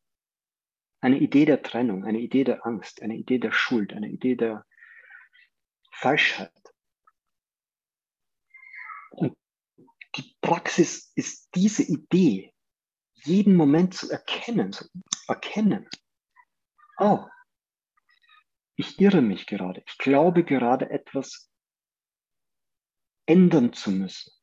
eine 1.01 1.19
Idee 1.19 1.45
der 1.45 1.63
Trennung, 1.63 2.05
eine 2.05 2.21
Idee 2.21 2.45
der 2.45 2.67
Angst, 2.67 3.03
eine 3.03 3.17
Idee 3.17 3.39
der 3.39 3.53
Schuld, 3.53 3.93
eine 3.93 4.09
Idee 4.09 4.37
der 4.37 4.67
Falschheit. 5.93 6.53
Und 9.11 9.37
die 10.17 10.37
Praxis 10.41 11.13
ist 11.15 11.49
diese 11.55 11.83
Idee, 11.83 12.53
jeden 13.15 13.57
Moment 13.57 13.95
zu 13.95 14.11
erkennen, 14.11 14.73
zu 14.73 14.87
erkennen. 15.27 15.89
Oh, 16.99 17.25
ich 18.77 19.01
irre 19.01 19.23
mich 19.23 19.47
gerade. 19.47 19.83
Ich 19.87 19.99
glaube 19.99 20.45
gerade 20.45 20.91
etwas 20.91 21.51
ändern 23.27 23.73
zu 23.73 23.91
müssen 23.91 24.38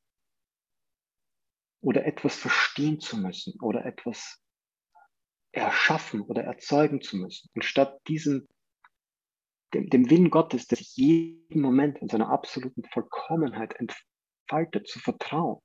oder 1.86 2.06
etwas 2.06 2.36
verstehen 2.36 3.00
zu 3.00 3.16
müssen 3.16 3.60
oder 3.62 3.86
etwas 3.86 4.42
erschaffen 5.52 6.22
oder 6.22 6.44
erzeugen 6.44 7.00
zu 7.00 7.16
müssen. 7.16 7.48
Und 7.54 7.64
statt 7.64 8.02
diesem, 8.08 8.48
dem, 9.74 9.90
dem 9.92 10.10
Willen 10.10 10.32
Gottes, 10.32 10.66
der 10.66 10.80
sich 10.80 10.96
jeden 10.96 11.62
Moment 11.62 12.00
in 12.00 12.10
seiner 12.10 12.30
absoluten 12.30 12.84
Vollkommenheit 12.86 13.76
entfaltet, 13.76 14.88
zu 14.88 15.00
vertrauen. 15.00 15.62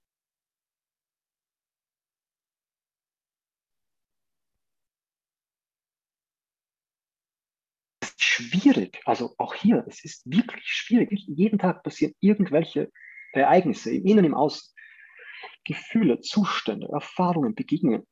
Es 8.02 8.11
ist 8.11 8.22
schwierig, 8.22 9.00
also 9.06 9.35
auch 9.38 9.54
hier, 9.54 9.87
es 9.88 10.04
ist 10.04 10.30
wirklich 10.30 10.66
schwierig. 10.66 11.24
Jeden 11.28 11.59
Tag 11.59 11.83
passieren 11.83 12.14
irgendwelche 12.20 12.92
Ereignisse 13.33 13.90
im 13.90 14.04
Innen, 14.04 14.26
im 14.26 14.35
Außen. 14.35 14.74
Gefühle, 15.64 16.20
Zustände, 16.20 16.88
Erfahrungen, 16.92 17.54
Begegnungen, 17.54 18.06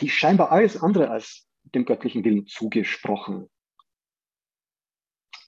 die 0.00 0.10
scheinbar 0.10 0.52
alles 0.52 0.82
andere 0.82 1.10
als 1.10 1.46
dem 1.62 1.84
göttlichen 1.84 2.24
Willen 2.24 2.46
zugesprochen 2.46 3.50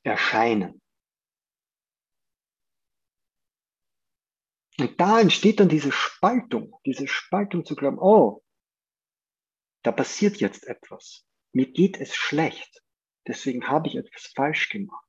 erscheinen. 0.03 0.81
Und 4.79 4.99
da 4.99 5.21
entsteht 5.21 5.61
dann 5.61 5.69
diese 5.69 5.93
Spaltung, 5.93 6.75
diese 6.87 7.07
Spaltung 7.07 7.67
zu 7.67 7.77
glauben, 7.77 7.99
oh, 7.99 8.43
da 9.83 9.93
passiert 9.93 10.39
jetzt 10.39 10.67
etwas. 10.67 11.27
Mir 11.53 11.71
geht 11.71 12.01
es 12.01 12.15
schlecht. 12.15 12.83
Deswegen 13.27 13.69
habe 13.69 13.89
ich 13.89 13.97
etwas 13.97 14.33
falsch 14.35 14.71
gemacht. 14.71 15.07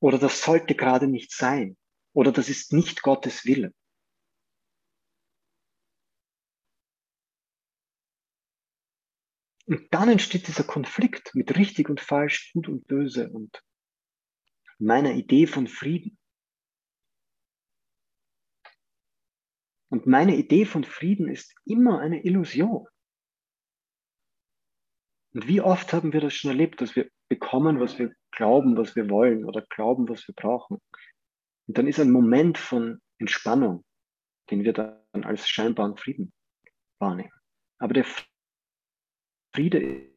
Oder 0.00 0.18
das 0.18 0.42
sollte 0.42 0.74
gerade 0.74 1.06
nicht 1.06 1.32
sein. 1.32 1.76
Oder 2.14 2.32
das 2.32 2.48
ist 2.48 2.72
nicht 2.72 3.02
Gottes 3.02 3.44
Wille. 3.44 3.74
Und 9.66 9.92
dann 9.92 10.08
entsteht 10.10 10.46
dieser 10.46 10.64
Konflikt 10.64 11.34
mit 11.34 11.56
richtig 11.56 11.88
und 11.88 12.00
falsch, 12.00 12.52
gut 12.52 12.68
und 12.68 12.86
böse 12.86 13.30
und 13.30 13.62
meiner 14.78 15.14
Idee 15.14 15.46
von 15.46 15.66
Frieden. 15.66 16.18
Und 19.90 20.06
meine 20.06 20.36
Idee 20.36 20.66
von 20.66 20.84
Frieden 20.84 21.28
ist 21.28 21.54
immer 21.64 22.00
eine 22.00 22.24
Illusion. 22.24 22.86
Und 25.32 25.48
wie 25.48 25.60
oft 25.60 25.92
haben 25.92 26.12
wir 26.12 26.20
das 26.20 26.34
schon 26.34 26.50
erlebt, 26.50 26.80
dass 26.80 26.94
wir 26.94 27.08
bekommen, 27.28 27.80
was 27.80 27.98
wir 27.98 28.14
glauben, 28.32 28.76
was 28.76 28.94
wir 28.94 29.08
wollen 29.08 29.44
oder 29.44 29.62
glauben, 29.62 30.08
was 30.08 30.26
wir 30.28 30.34
brauchen. 30.34 30.80
Und 31.66 31.78
dann 31.78 31.86
ist 31.86 32.00
ein 32.00 32.10
Moment 32.10 32.58
von 32.58 33.00
Entspannung, 33.18 33.84
den 34.50 34.64
wir 34.64 34.72
dann 34.72 35.24
als 35.24 35.48
scheinbaren 35.48 35.96
Frieden 35.96 36.32
wahrnehmen. 36.98 37.32
Aber 37.78 37.94
der 37.94 38.06
Friede 39.54 40.10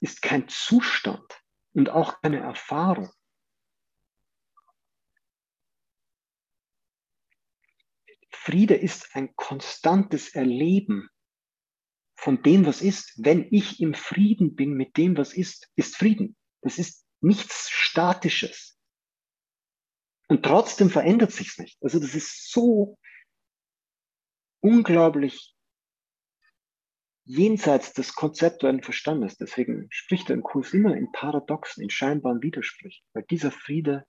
ist 0.00 0.22
kein 0.22 0.48
Zustand 0.48 1.42
und 1.72 1.90
auch 1.90 2.20
keine 2.20 2.40
Erfahrung. 2.40 3.10
Friede 8.32 8.74
ist 8.74 9.14
ein 9.14 9.34
konstantes 9.36 10.34
Erleben 10.34 11.08
von 12.16 12.42
dem, 12.42 12.66
was 12.66 12.80
ist. 12.80 13.12
Wenn 13.16 13.46
ich 13.50 13.80
im 13.80 13.94
Frieden 13.94 14.56
bin 14.56 14.72
mit 14.74 14.96
dem, 14.96 15.16
was 15.16 15.34
ist, 15.34 15.70
ist 15.76 15.96
Frieden. 15.96 16.36
Das 16.62 16.78
ist 16.78 17.06
nichts 17.20 17.68
Statisches. 17.70 18.79
Und 20.30 20.44
trotzdem 20.44 20.90
verändert 20.90 21.32
sich's 21.32 21.58
nicht. 21.58 21.76
Also 21.82 21.98
das 21.98 22.14
ist 22.14 22.52
so 22.52 22.96
unglaublich 24.60 25.56
jenseits 27.24 27.94
des 27.94 28.14
konzeptuellen 28.14 28.80
Verstandes. 28.84 29.36
Deswegen 29.38 29.88
spricht 29.90 30.30
er 30.30 30.34
im 30.34 30.44
Kurs 30.44 30.72
immer 30.72 30.96
in 30.96 31.10
Paradoxen, 31.10 31.82
in 31.82 31.90
scheinbaren 31.90 32.42
Widersprüchen, 32.42 33.04
weil 33.12 33.24
dieser 33.24 33.50
Friede 33.50 34.06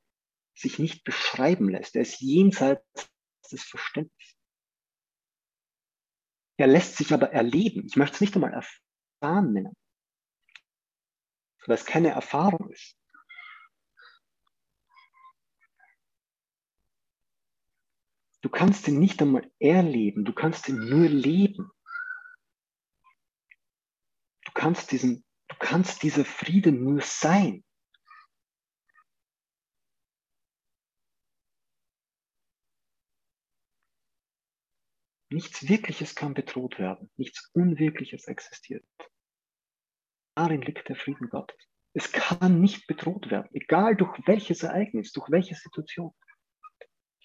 sich 0.53 0.77
nicht 0.77 1.03
beschreiben 1.03 1.69
lässt. 1.69 1.95
Er 1.95 2.03
ist 2.03 2.21
jenseits 2.21 2.83
kleinstes 2.93 3.63
Verständnis. 3.63 4.37
Er 6.57 6.67
lässt 6.67 6.97
sich 6.97 7.11
aber 7.13 7.31
erleben. 7.31 7.87
Ich 7.87 7.95
möchte 7.95 8.13
es 8.15 8.21
nicht 8.21 8.35
einmal 8.35 8.53
erfahren 8.53 9.53
nennen, 9.53 9.75
weil 11.65 11.75
es 11.75 11.85
keine 11.85 12.09
Erfahrung 12.09 12.69
ist. 12.69 13.00
Du 18.41 18.49
kannst 18.49 18.87
ihn 18.87 18.99
nicht 18.99 19.21
einmal 19.21 19.49
erleben, 19.59 20.25
du 20.25 20.33
kannst 20.33 20.67
ihn 20.67 20.79
nur 20.89 21.07
leben. 21.07 21.71
Du 24.45 24.51
kannst 24.53 24.91
diesen, 24.91 25.23
du 25.47 25.55
kannst 25.59 26.01
dieser 26.01 26.25
Friede 26.25 26.71
nur 26.71 27.01
sein. 27.01 27.63
Nichts 35.31 35.69
Wirkliches 35.69 36.13
kann 36.13 36.33
bedroht 36.33 36.77
werden, 36.77 37.09
nichts 37.15 37.49
Unwirkliches 37.53 38.27
existiert. 38.27 38.85
Darin 40.35 40.61
liegt 40.61 40.89
der 40.89 40.97
Frieden 40.97 41.29
Gottes. 41.29 41.57
Es 41.93 42.11
kann 42.11 42.59
nicht 42.59 42.85
bedroht 42.87 43.29
werden, 43.29 43.49
egal 43.53 43.95
durch 43.95 44.17
welches 44.25 44.63
Ereignis, 44.63 45.13
durch 45.13 45.29
welche 45.29 45.55
Situation. 45.55 46.13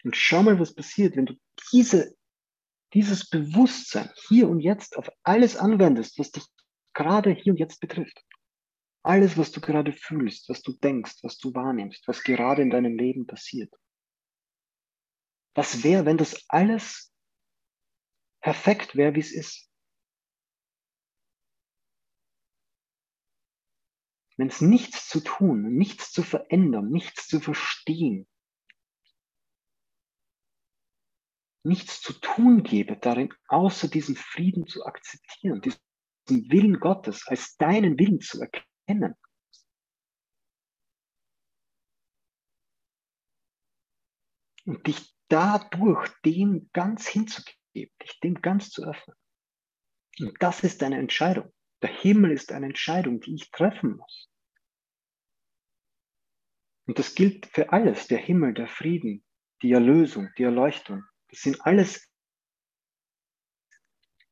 Und 0.06 0.16
schau 0.16 0.44
mal, 0.44 0.60
was 0.60 0.72
passiert, 0.72 1.16
wenn 1.16 1.26
du 1.26 1.34
diese, 1.72 2.16
dieses 2.94 3.28
Bewusstsein 3.28 4.08
hier 4.28 4.48
und 4.48 4.60
jetzt 4.60 4.96
auf 4.96 5.10
alles 5.24 5.56
anwendest, 5.56 6.16
was 6.20 6.30
dich 6.30 6.44
gerade 6.94 7.32
hier 7.32 7.54
und 7.54 7.58
jetzt 7.58 7.80
betrifft. 7.80 8.24
Alles, 9.02 9.36
was 9.36 9.50
du 9.50 9.60
gerade 9.60 9.92
fühlst, 9.92 10.48
was 10.48 10.62
du 10.62 10.74
denkst, 10.74 11.16
was 11.24 11.38
du 11.38 11.52
wahrnimmst, 11.52 12.06
was 12.06 12.22
gerade 12.22 12.62
in 12.62 12.70
deinem 12.70 12.96
Leben 12.96 13.26
passiert. 13.26 13.74
Was 15.56 15.82
wäre, 15.82 16.06
wenn 16.06 16.18
das 16.18 16.44
alles 16.50 17.12
perfekt 18.40 18.94
wäre, 18.94 19.16
wie 19.16 19.20
es 19.20 19.32
ist? 19.32 19.68
Wenn 24.36 24.46
es 24.46 24.60
nichts 24.60 25.08
zu 25.08 25.18
tun, 25.18 25.74
nichts 25.74 26.12
zu 26.12 26.22
verändern, 26.22 26.90
nichts 26.90 27.26
zu 27.26 27.40
verstehen, 27.40 28.28
nichts 31.66 32.00
zu 32.00 32.12
tun 32.14 32.62
gäbe 32.62 32.96
darin, 32.96 33.34
außer 33.48 33.88
diesen 33.88 34.16
Frieden 34.16 34.66
zu 34.66 34.86
akzeptieren, 34.86 35.60
diesen 35.60 36.50
Willen 36.50 36.80
Gottes 36.80 37.26
als 37.26 37.56
deinen 37.56 37.98
Willen 37.98 38.20
zu 38.20 38.40
erkennen. 38.40 39.14
Und 44.64 44.86
dich 44.86 45.14
dadurch 45.28 46.08
dem 46.24 46.70
ganz 46.72 47.06
hinzugeben, 47.06 47.94
dich 48.02 48.20
dem 48.20 48.34
ganz 48.40 48.70
zu 48.70 48.84
öffnen. 48.84 49.16
Und 50.18 50.36
das 50.40 50.64
ist 50.64 50.82
eine 50.82 50.98
Entscheidung. 50.98 51.52
Der 51.82 51.90
Himmel 51.90 52.32
ist 52.32 52.52
eine 52.52 52.66
Entscheidung, 52.66 53.20
die 53.20 53.34
ich 53.34 53.50
treffen 53.50 53.96
muss. 53.96 54.30
Und 56.86 56.98
das 56.98 57.14
gilt 57.14 57.46
für 57.46 57.72
alles, 57.72 58.06
der 58.06 58.18
Himmel, 58.18 58.54
der 58.54 58.68
Frieden, 58.68 59.24
die 59.62 59.72
Erlösung, 59.72 60.30
die 60.38 60.44
Erleuchtung, 60.44 61.04
sind 61.36 61.60
alles 61.62 62.08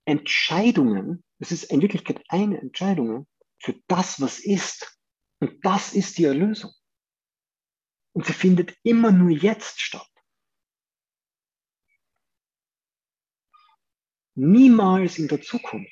Entscheidungen. 0.04 1.24
Es 1.38 1.52
ist 1.52 1.64
in 1.64 1.82
Wirklichkeit 1.82 2.22
eine 2.28 2.60
Entscheidung 2.60 3.26
für 3.60 3.74
das, 3.88 4.20
was 4.20 4.38
ist. 4.38 4.98
Und 5.40 5.64
das 5.64 5.94
ist 5.94 6.18
die 6.18 6.24
Erlösung. 6.24 6.72
Und 8.12 8.26
sie 8.26 8.32
findet 8.32 8.76
immer 8.82 9.10
nur 9.10 9.30
jetzt 9.30 9.80
statt. 9.80 10.08
Niemals 14.36 15.18
in 15.18 15.28
der 15.28 15.40
Zukunft. 15.40 15.90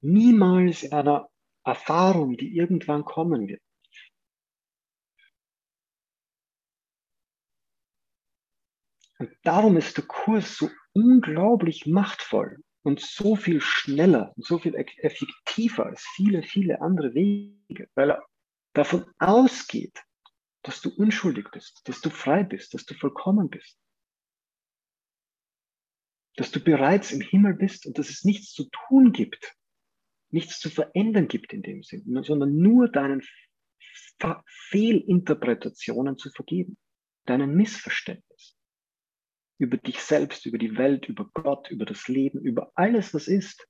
Niemals 0.00 0.82
in 0.82 0.92
einer 0.92 1.28
Erfahrung, 1.64 2.36
die 2.36 2.56
irgendwann 2.56 3.04
kommen 3.04 3.48
wird. 3.48 3.62
Und 9.18 9.30
darum 9.42 9.76
ist 9.76 9.96
der 9.96 10.04
Kurs 10.04 10.56
so 10.56 10.70
unglaublich 10.92 11.86
machtvoll 11.86 12.62
und 12.82 13.00
so 13.00 13.34
viel 13.34 13.60
schneller 13.60 14.32
und 14.36 14.46
so 14.46 14.58
viel 14.58 14.74
effektiver 14.74 15.86
als 15.86 16.06
viele, 16.14 16.42
viele 16.42 16.80
andere 16.80 17.14
Wege, 17.14 17.88
weil 17.94 18.12
er 18.12 18.26
davon 18.74 19.04
ausgeht, 19.18 20.04
dass 20.62 20.80
du 20.80 20.90
unschuldig 20.90 21.48
bist, 21.50 21.80
dass 21.88 22.00
du 22.00 22.10
frei 22.10 22.44
bist, 22.44 22.74
dass 22.74 22.84
du 22.84 22.94
vollkommen 22.94 23.50
bist, 23.50 23.78
dass 26.36 26.52
du 26.52 26.60
bereits 26.60 27.10
im 27.10 27.20
Himmel 27.20 27.54
bist 27.54 27.86
und 27.86 27.98
dass 27.98 28.10
es 28.10 28.24
nichts 28.24 28.52
zu 28.52 28.68
tun 28.70 29.12
gibt, 29.12 29.56
nichts 30.30 30.60
zu 30.60 30.70
verändern 30.70 31.26
gibt 31.26 31.52
in 31.52 31.62
dem 31.62 31.82
Sinn, 31.82 32.04
sondern 32.22 32.56
nur 32.56 32.88
deinen 32.88 33.22
Fehlinterpretationen 34.46 36.18
zu 36.18 36.30
vergeben, 36.30 36.76
deinen 37.24 37.54
Missverständnis 37.54 38.27
über 39.58 39.76
dich 39.76 40.00
selbst, 40.00 40.46
über 40.46 40.58
die 40.58 40.78
Welt, 40.78 41.08
über 41.08 41.28
Gott, 41.34 41.70
über 41.70 41.84
das 41.84 42.08
Leben, 42.08 42.40
über 42.40 42.72
alles, 42.74 43.12
was 43.12 43.28
ist. 43.28 43.68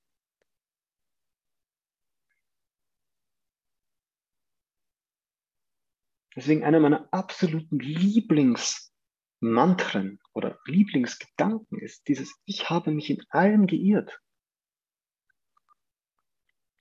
Deswegen 6.36 6.62
einer 6.62 6.78
meiner 6.78 7.12
absoluten 7.12 7.80
Lieblingsmantren 7.80 10.20
oder 10.34 10.60
Lieblingsgedanken 10.66 11.80
ist 11.80 12.06
dieses, 12.06 12.32
ich 12.44 12.70
habe 12.70 12.92
mich 12.92 13.10
in 13.10 13.24
allem 13.30 13.66
geirrt. 13.66 14.20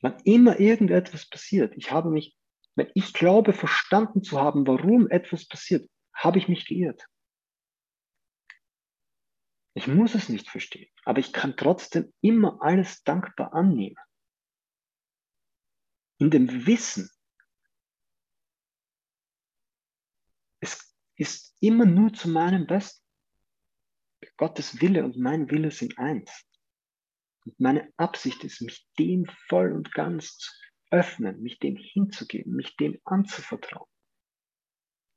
Wann 0.02 0.22
immer 0.26 0.60
irgendetwas 0.60 1.28
passiert, 1.28 1.76
ich 1.76 1.92
habe 1.92 2.12
mich, 2.12 2.38
wenn 2.76 2.92
ich 2.94 3.14
glaube, 3.14 3.54
verstanden 3.54 4.22
zu 4.22 4.40
haben, 4.40 4.68
warum 4.68 5.10
etwas 5.10 5.48
passiert, 5.48 5.90
habe 6.14 6.38
ich 6.38 6.48
mich 6.48 6.68
geirrt. 6.68 7.08
Ich 9.78 9.86
muss 9.86 10.16
es 10.16 10.28
nicht 10.28 10.50
verstehen, 10.50 10.92
aber 11.06 11.20
ich 11.20 11.32
kann 11.32 11.56
trotzdem 11.56 12.12
immer 12.22 12.58
alles 12.64 13.04
dankbar 13.04 13.54
annehmen. 13.54 14.04
In 16.18 16.32
dem 16.32 16.66
Wissen, 16.66 17.12
es 20.60 20.98
ist 21.16 21.56
immer 21.60 21.86
nur 21.86 22.12
zu 22.12 22.28
meinem 22.28 22.66
Besten. 22.66 23.06
Gottes 24.38 24.82
Wille 24.82 25.06
und 25.06 25.16
mein 25.16 25.48
Wille 25.52 25.70
sind 25.70 26.00
eins. 26.00 26.32
Und 27.46 27.60
meine 27.60 27.94
Absicht 27.98 28.44
ist, 28.44 28.62
mich 28.62 28.90
dem 28.98 29.28
voll 29.48 29.74
und 29.74 29.94
ganz 29.94 30.40
zu 30.40 30.52
öffnen, 30.90 31.40
mich 31.44 31.60
dem 31.60 31.76
hinzugeben, 31.76 32.56
mich 32.56 32.76
dem 32.78 33.00
anzuvertrauen. 33.04 33.88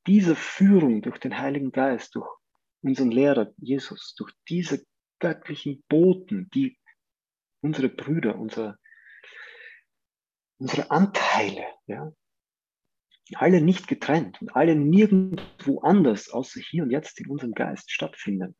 Diese 0.06 0.36
Führung 0.36 1.00
durch 1.00 1.18
den 1.18 1.38
Heiligen 1.38 1.72
Geist, 1.72 2.14
durch 2.14 2.39
unseren 2.82 3.10
Lehrer 3.10 3.52
Jesus, 3.58 4.14
durch 4.16 4.32
diese 4.48 4.84
göttlichen 5.18 5.82
Boten, 5.88 6.48
die 6.54 6.78
unsere 7.62 7.88
Brüder, 7.88 8.38
unsere, 8.38 8.78
unsere 10.58 10.90
Anteile, 10.90 11.64
ja, 11.86 12.12
alle 13.34 13.60
nicht 13.60 13.86
getrennt 13.86 14.40
und 14.40 14.54
alle 14.56 14.74
nirgendwo 14.74 15.80
anders, 15.80 16.30
außer 16.30 16.60
hier 16.60 16.82
und 16.82 16.90
jetzt 16.90 17.20
in 17.20 17.28
unserem 17.28 17.52
Geist 17.52 17.90
stattfinden. 17.90 18.56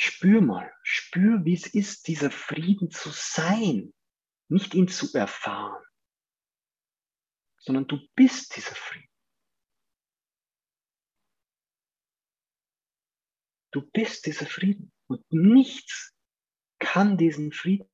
Spür 0.00 0.40
mal, 0.40 0.72
spür, 0.84 1.44
wie 1.44 1.54
es 1.54 1.66
ist, 1.66 2.06
dieser 2.06 2.30
Frieden 2.30 2.88
zu 2.88 3.10
sein, 3.10 3.92
nicht 4.48 4.72
ihn 4.74 4.86
zu 4.86 5.12
erfahren, 5.12 5.84
sondern 7.58 7.88
du 7.88 7.98
bist 8.14 8.54
dieser 8.54 8.76
Frieden. 8.76 9.10
Du 13.72 13.90
bist 13.90 14.26
dieser 14.26 14.46
Frieden 14.46 14.92
und 15.08 15.24
nichts 15.32 16.14
kann 16.78 17.18
diesen 17.18 17.50
Frieden 17.50 17.90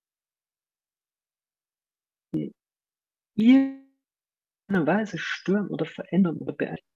in 2.33 2.55
irgendeiner 3.35 4.87
Weise 4.87 5.17
stören 5.19 5.69
oder 5.69 5.87
verändern 5.87 6.37
oder 6.37 6.53
beeinflussen. 6.53 6.94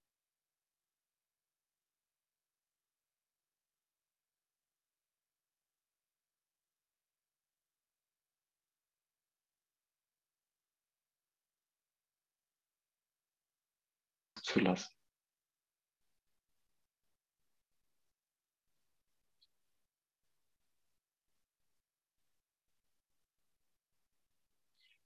zu 14.49 14.59
lassen. 14.59 14.91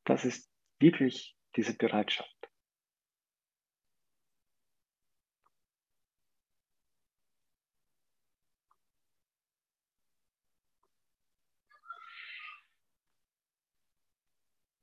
Das 0.05 0.25
ist 0.25 0.49
wirklich 0.79 1.37
diese 1.55 1.75
Bereitschaft. 1.75 2.29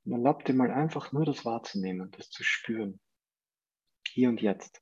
Erlaubt 0.05 0.47
dir 0.47 0.53
mal 0.53 0.71
einfach 0.71 1.13
nur 1.13 1.25
das 1.25 1.45
wahrzunehmen, 1.45 2.11
das 2.11 2.29
zu 2.29 2.43
spüren. 2.43 2.99
Hier 4.13 4.27
und 4.29 4.41
jetzt. 4.41 4.81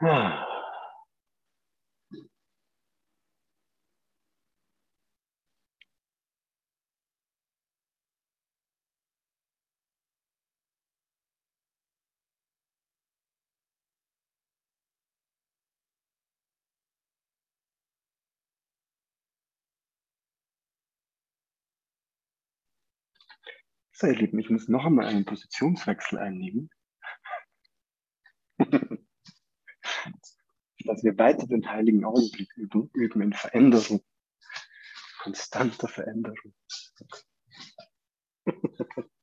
Ah. 0.00 0.55
So, 23.98 24.06
ihr 24.08 24.14
Lieben, 24.14 24.38
ich 24.38 24.50
muss 24.50 24.68
noch 24.68 24.84
einmal 24.84 25.06
einen 25.06 25.24
Positionswechsel 25.24 26.18
einnehmen. 26.18 26.68
Dass 30.84 31.02
wir 31.02 31.16
weiter 31.16 31.46
den 31.46 31.66
heiligen 31.66 32.04
Augenblick 32.04 32.54
üben, 32.58 32.90
üben 32.92 33.22
in 33.22 33.32
Veränderung, 33.32 34.04
konstanter 35.20 35.88
Veränderung. 35.88 36.54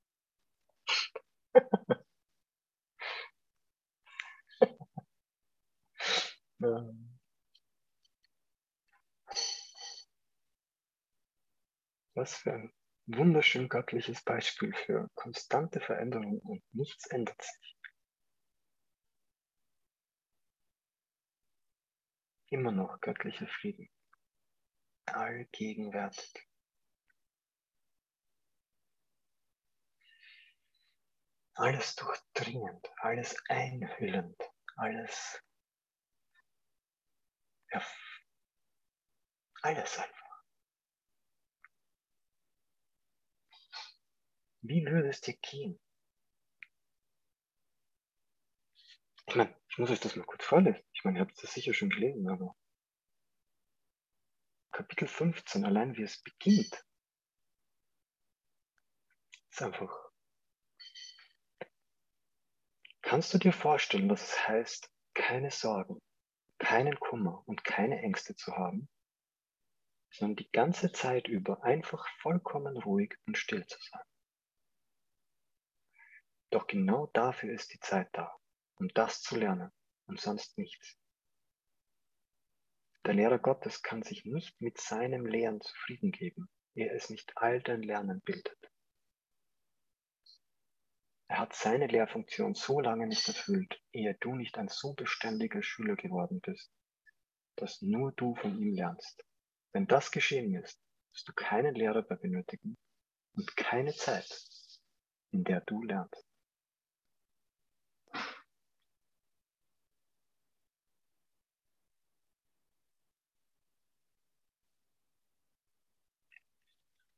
Was 12.15 12.37
für 12.37 12.53
ein 12.53 12.73
wunderschön 13.05 13.69
göttliches 13.69 14.23
Beispiel 14.23 14.73
für 14.73 15.09
konstante 15.15 15.79
Veränderung 15.79 16.39
und 16.39 16.63
nichts 16.73 17.07
ändert 17.07 17.41
sich. 17.41 17.77
Immer 22.47 22.71
noch 22.71 22.99
göttlicher 23.01 23.47
Frieden. 23.47 23.89
Allgegenwärtig. 25.05 26.47
Alles 31.55 31.95
durchdringend, 31.95 32.87
alles 32.97 33.35
einhüllend, 33.47 34.37
alles, 34.75 35.41
alles 39.61 39.97
einfach. 39.99 40.22
Wie 44.65 44.85
würde 44.85 45.09
es 45.09 45.19
dir 45.19 45.35
gehen? 45.41 45.77
Ich 49.27 49.35
meine, 49.35 49.53
ich 49.67 49.77
muss 49.77 49.89
euch 49.89 49.99
das 49.99 50.15
mal 50.15 50.25
kurz 50.25 50.45
vorlesen. 50.45 50.81
Ich 50.93 51.03
meine, 51.03 51.19
ihr 51.19 51.25
habt 51.25 51.41
das 51.43 51.53
sicher 51.53 51.73
schon 51.73 51.89
gelesen, 51.89 52.29
aber 52.29 52.55
Kapitel 54.71 55.07
15, 55.07 55.65
allein 55.65 55.97
wie 55.97 56.03
es 56.03 56.23
beginnt, 56.23 56.85
ist 59.51 59.61
einfach. 59.61 59.93
Kannst 63.01 63.33
du 63.33 63.39
dir 63.39 63.51
vorstellen, 63.51 64.09
was 64.09 64.23
es 64.23 64.47
heißt, 64.47 64.89
keine 65.13 65.51
Sorgen, 65.51 66.01
keinen 66.57 66.97
Kummer 66.99 67.43
und 67.47 67.65
keine 67.65 68.01
Ängste 68.01 68.33
zu 68.35 68.53
haben, 68.53 68.87
sondern 70.09 70.37
die 70.37 70.51
ganze 70.51 70.93
Zeit 70.93 71.27
über 71.27 71.63
einfach 71.63 72.07
vollkommen 72.21 72.77
ruhig 72.77 73.15
und 73.27 73.37
still 73.37 73.65
zu 73.67 73.77
sein? 73.91 74.03
Doch 76.53 76.67
genau 76.67 77.07
dafür 77.13 77.51
ist 77.51 77.73
die 77.73 77.79
Zeit 77.79 78.09
da, 78.11 78.31
um 78.75 78.87
das 78.89 79.23
zu 79.23 79.35
lernen 79.35 79.71
und 80.05 80.21
sonst 80.21 80.55
nichts. 80.59 80.99
Der 83.07 83.15
Lehrer 83.15 83.39
Gottes 83.39 83.81
kann 83.81 84.03
sich 84.03 84.23
nicht 84.25 84.61
mit 84.61 84.79
seinem 84.79 85.25
Lehren 85.25 85.61
zufrieden 85.61 86.11
geben, 86.11 86.47
ehe 86.75 86.93
es 86.93 87.09
nicht 87.09 87.35
all 87.37 87.59
dein 87.63 87.81
Lernen 87.81 88.21
bildet. 88.21 88.57
Er 91.27 91.39
hat 91.39 91.55
seine 91.55 91.87
Lehrfunktion 91.87 92.53
so 92.53 92.79
lange 92.79 93.07
nicht 93.07 93.27
erfüllt, 93.27 93.81
ehe 93.91 94.15
du 94.19 94.35
nicht 94.35 94.55
ein 94.59 94.67
so 94.67 94.93
beständiger 94.93 95.63
Schüler 95.63 95.95
geworden 95.95 96.39
bist, 96.39 96.71
dass 97.55 97.81
nur 97.81 98.11
du 98.11 98.35
von 98.35 98.59
ihm 98.59 98.75
lernst. 98.75 99.25
Wenn 99.71 99.87
das 99.87 100.11
geschehen 100.11 100.53
ist, 100.53 100.79
wirst 101.13 101.27
du 101.27 101.33
keinen 101.33 101.73
Lehrer 101.73 102.05
mehr 102.07 102.19
benötigen 102.19 102.77
und 103.35 103.57
keine 103.57 103.95
Zeit, 103.95 104.29
in 105.31 105.43
der 105.45 105.61
du 105.61 105.81
lernst. 105.81 106.27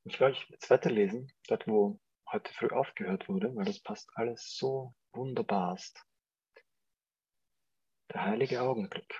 Ich 0.07 0.19
werde 0.19 0.37
jetzt 0.49 0.69
weiterlesen, 0.69 1.33
dort 1.47 1.67
wo 1.67 1.99
heute 2.31 2.53
früh 2.53 2.69
aufgehört 2.69 3.27
wurde, 3.27 3.55
weil 3.55 3.65
das 3.65 3.81
passt 3.81 4.07
alles 4.13 4.55
so 4.55 4.93
wunderbarst. 5.13 5.99
Der 8.13 8.21
heilige 8.21 8.61
Augenblick, 8.61 9.19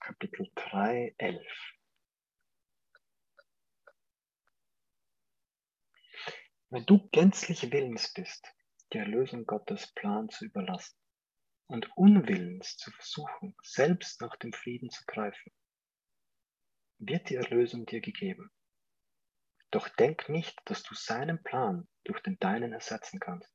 Kapitel 0.00 0.50
3, 0.56 1.14
11. 1.18 1.46
Wenn 6.70 6.86
du 6.86 7.08
gänzlich 7.10 7.70
willens 7.70 8.12
bist, 8.12 8.52
die 8.92 8.98
Erlösung 8.98 9.46
Gottes 9.46 9.92
Plan 9.94 10.28
zu 10.28 10.46
überlassen 10.46 10.98
und 11.68 11.96
unwillens 11.96 12.76
zu 12.76 12.90
versuchen, 12.90 13.56
selbst 13.62 14.20
nach 14.20 14.34
dem 14.36 14.52
Frieden 14.52 14.90
zu 14.90 15.04
greifen, 15.06 15.52
wird 16.98 17.30
die 17.30 17.36
Erlösung 17.36 17.86
dir 17.86 18.00
gegeben. 18.00 18.50
Doch 19.70 19.88
denk 19.88 20.28
nicht, 20.28 20.58
dass 20.64 20.82
du 20.82 20.94
seinen 20.94 21.42
Plan 21.42 21.88
durch 22.04 22.22
den 22.22 22.38
deinen 22.38 22.72
ersetzen 22.72 23.20
kannst. 23.20 23.52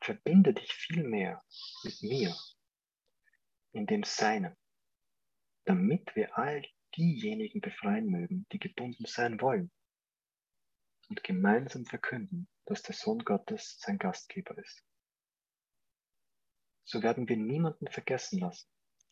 Verbinde 0.00 0.54
dich 0.54 0.72
vielmehr 0.72 1.44
mit 1.84 2.02
mir 2.02 2.34
in 3.72 3.86
dem 3.86 4.02
Seinen, 4.02 4.56
damit 5.66 6.16
wir 6.16 6.36
all 6.38 6.64
diejenigen 6.96 7.60
befreien 7.60 8.06
mögen, 8.06 8.46
die 8.52 8.58
gebunden 8.58 9.04
sein 9.06 9.40
wollen 9.40 9.70
und 11.08 11.22
gemeinsam 11.22 11.84
verkünden, 11.84 12.48
dass 12.64 12.82
der 12.82 12.94
Sohn 12.94 13.20
Gottes 13.20 13.78
sein 13.78 13.98
Gastgeber 13.98 14.56
ist. 14.58 14.82
So 16.84 17.02
werden 17.02 17.28
wir 17.28 17.36
niemanden 17.36 17.88
vergessen 17.88 18.40
lassen, 18.40 18.68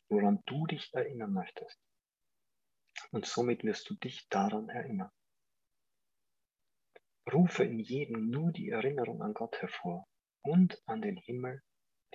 woran 0.08 0.42
du 0.46 0.66
dich 0.66 0.92
erinnern 0.94 1.32
möchtest. 1.32 1.78
Und 3.10 3.26
somit 3.26 3.64
wirst 3.64 3.88
du 3.90 3.94
dich 3.94 4.28
daran 4.28 4.68
erinnern. 4.68 5.10
Rufe 7.32 7.64
in 7.64 7.78
jedem 7.78 8.30
nur 8.30 8.52
die 8.52 8.70
Erinnerung 8.70 9.22
an 9.22 9.34
Gott 9.34 9.60
hervor 9.60 10.06
und 10.42 10.80
an 10.86 11.02
den 11.02 11.16
Himmel, 11.16 11.62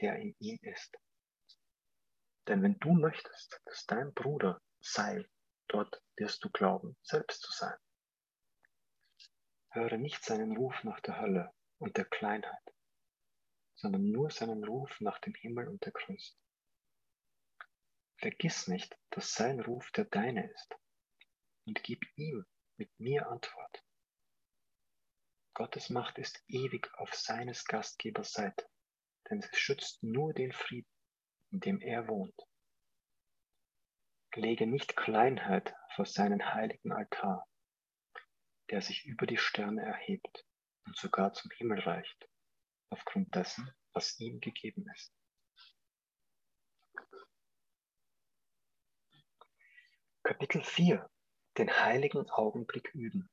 der 0.02 0.17
in 0.17 0.36
ihm 0.39 0.58
ist. 0.62 0.98
Denn 2.48 2.63
wenn 2.63 2.80
du 2.80 2.93
möchtest, 2.93 3.62
dass 3.65 3.86
dein 3.86 4.13
Bruder 4.13 4.60
sei, 4.82 5.26
dort 5.67 6.02
wirst 6.17 6.43
du 6.43 6.50
glauben, 6.50 6.98
selbst 7.04 7.41
zu 7.41 7.52
sein. 7.52 7.78
Höre 9.69 9.98
nicht 9.98 10.24
seinen 10.24 10.58
Ruf 10.58 10.84
nach 10.84 11.00
der 11.00 11.19
Hölle 11.19 11.52
und 11.80 11.98
der 11.98 12.06
Kleinheit, 12.06 12.74
sondern 13.76 14.12
nur 14.12 14.30
seinen 14.30 14.63
Ruf 14.63 15.00
nach 15.00 15.19
dem 15.19 15.34
Himmel 15.36 15.67
und 15.67 15.84
der 15.86 15.91
Größe. 15.93 16.36
Vergiss 18.24 18.70
nicht, 18.70 18.98
dass 19.10 19.34
sein 19.34 19.60
Ruf 19.60 19.92
der 19.92 20.06
deine 20.06 20.50
ist 20.50 20.74
und 21.68 21.84
gib 21.84 22.06
ihm 22.16 22.46
mit 22.78 22.90
mir 22.98 23.28
Antwort. 23.28 23.84
Gottes 25.54 25.90
Macht 25.90 26.18
ist 26.18 26.42
ewig 26.48 26.90
auf 26.94 27.14
seines 27.14 27.66
Gastgebers 27.66 28.32
Seite, 28.32 28.66
denn 29.30 29.42
sie 29.42 29.50
schützt 29.52 30.02
nur 30.04 30.34
den 30.34 30.54
Frieden, 30.54 30.90
in 31.52 31.60
dem 31.60 31.82
er 31.82 32.08
wohnt. 32.08 32.40
Lege 34.36 34.68
nicht 34.68 34.96
Kleinheit 34.96 35.76
vor 35.94 36.06
seinen 36.06 36.54
heiligen 36.54 36.94
Altar, 36.94 37.46
der 38.70 38.82
sich 38.82 39.04
über 39.04 39.28
die 39.28 39.38
Sterne 39.38 39.82
erhebt 39.82 40.46
und 40.86 40.96
sogar 40.96 41.34
zum 41.34 41.52
Himmel 41.58 41.82
reicht, 41.82 42.30
aufgrund 42.90 43.36
dessen, 43.36 43.70
was 43.92 44.18
ihm 44.18 44.40
gegeben 44.40 44.90
ist. 44.96 45.14
Kapitel 50.34 50.63
4. 50.63 51.08
Den 51.60 51.69
heiligen 51.69 52.28
Augenblick 52.32 52.89
üben. 52.96 53.30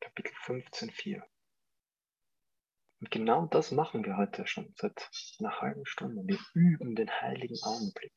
Kapitel 0.00 0.34
15.4. 0.44 1.22
Und 3.00 3.10
genau 3.10 3.46
das 3.46 3.70
machen 3.70 4.04
wir 4.04 4.18
heute 4.18 4.46
schon 4.46 4.74
seit 4.76 5.10
einer 5.38 5.62
halben 5.62 5.86
Stunde. 5.86 6.26
Wir 6.26 6.38
üben 6.52 6.94
den 6.94 7.10
heiligen 7.10 7.58
Augenblick. 7.62 8.12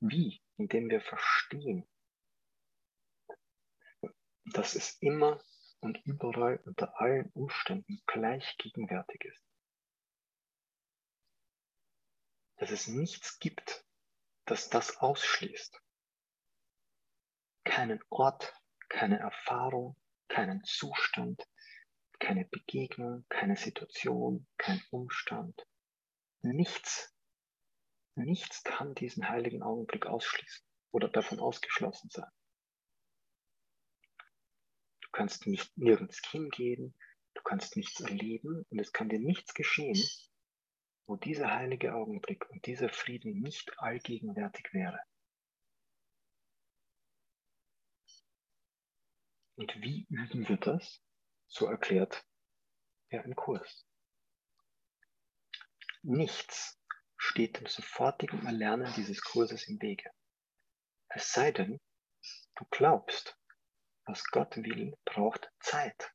Wie? 0.00 0.42
Indem 0.58 0.90
wir 0.90 1.00
verstehen, 1.00 1.88
dass 4.44 4.74
es 4.74 4.98
immer 5.00 5.42
und 5.80 6.04
überall 6.04 6.60
unter 6.66 7.00
allen 7.00 7.30
Umständen 7.32 8.02
gleich 8.04 8.58
gegenwärtig 8.58 9.24
ist. 9.24 9.42
Dass 12.56 12.70
es 12.70 12.88
nichts 12.88 13.38
gibt, 13.38 13.87
das 14.48 14.70
das 14.70 14.96
ausschließt. 14.96 15.80
Keinen 17.64 18.02
Ort, 18.08 18.54
keine 18.88 19.18
Erfahrung, 19.18 19.94
keinen 20.28 20.64
Zustand, 20.64 21.46
keine 22.18 22.46
Begegnung, 22.46 23.26
keine 23.28 23.56
Situation, 23.56 24.46
kein 24.56 24.82
Umstand. 24.90 25.66
Nichts, 26.40 27.14
nichts 28.14 28.64
kann 28.64 28.94
diesen 28.94 29.28
heiligen 29.28 29.62
Augenblick 29.62 30.06
ausschließen 30.06 30.64
oder 30.92 31.08
davon 31.08 31.40
ausgeschlossen 31.40 32.08
sein. 32.10 32.30
Du 35.00 35.08
kannst 35.12 35.46
nicht 35.46 35.76
nirgends 35.76 36.22
hingehen, 36.30 36.98
du 37.34 37.42
kannst 37.42 37.76
nichts 37.76 38.00
erleben 38.00 38.64
und 38.70 38.78
es 38.78 38.92
kann 38.92 39.10
dir 39.10 39.20
nichts 39.20 39.52
geschehen, 39.52 40.02
wo 41.08 41.16
dieser 41.16 41.54
heilige 41.54 41.94
Augenblick 41.94 42.48
und 42.50 42.66
dieser 42.66 42.90
Frieden 42.90 43.40
nicht 43.40 43.72
allgegenwärtig 43.78 44.72
wäre. 44.74 45.00
Und 49.56 49.74
wie 49.80 50.06
üben 50.10 50.46
wir 50.48 50.58
das? 50.58 51.02
So 51.48 51.66
erklärt 51.66 52.24
er 53.08 53.24
im 53.24 53.34
Kurs. 53.34 53.86
Nichts 56.02 56.78
steht 57.16 57.58
dem 57.58 57.66
sofortigen 57.66 58.44
Erlernen 58.44 58.92
dieses 58.94 59.22
Kurses 59.22 59.66
im 59.66 59.80
Wege. 59.80 60.10
Es 61.08 61.32
sei 61.32 61.52
denn, 61.52 61.80
du 62.54 62.66
glaubst, 62.70 63.36
was 64.04 64.24
Gott 64.24 64.56
will, 64.58 64.94
braucht 65.06 65.50
Zeit. 65.60 66.14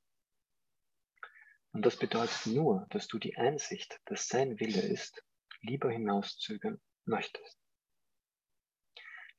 Und 1.73 1.85
das 1.85 1.97
bedeutet 1.97 2.45
nur, 2.45 2.85
dass 2.91 3.07
du 3.07 3.17
die 3.17 3.35
Einsicht, 3.35 3.99
dass 4.05 4.27
sein 4.27 4.59
Wille 4.59 4.81
ist, 4.81 5.23
lieber 5.61 5.91
hinauszögern 5.91 6.79
möchtest. 7.05 7.59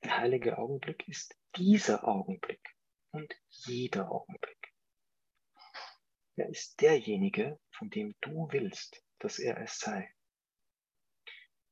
Der 0.03 0.19
heilige 0.19 0.59
Augenblick 0.59 1.07
ist 1.09 1.37
dieser 1.57 2.07
Augenblick 2.07 2.61
und 3.13 3.33
jeder 3.49 4.11
Augenblick. 4.11 4.75
Er 6.37 6.49
ist 6.49 6.81
derjenige, 6.81 7.61
von 7.71 7.89
dem 7.91 8.17
du 8.21 8.49
willst, 8.51 9.01
dass 9.21 9.39
er 9.39 9.61
es 9.61 9.79
sei. 9.79 10.13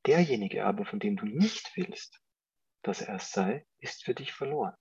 Derjenige 0.05 0.65
aber, 0.65 0.85
von 0.85 0.99
dem 0.99 1.17
du 1.17 1.25
nicht 1.25 1.71
willst, 1.75 2.21
dass 2.81 3.01
er 3.01 3.15
es 3.15 3.31
sei, 3.31 3.67
ist 3.79 4.05
für 4.05 4.15
dich 4.15 4.31
verloren. 4.33 4.75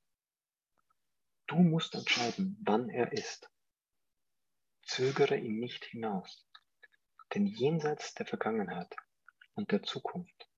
Du 1.48 1.56
musst 1.56 1.94
entscheiden, 1.94 2.56
wann 2.64 2.88
er 2.88 3.12
ist. 3.12 3.51
Zögere 4.94 5.38
ihn 5.38 5.58
nicht 5.58 5.86
hinaus, 5.86 6.46
denn 7.32 7.46
jenseits 7.46 8.12
der 8.12 8.26
Vergangenheit 8.26 8.94
und 9.54 9.72
der 9.72 9.82
Zukunft, 9.82 10.50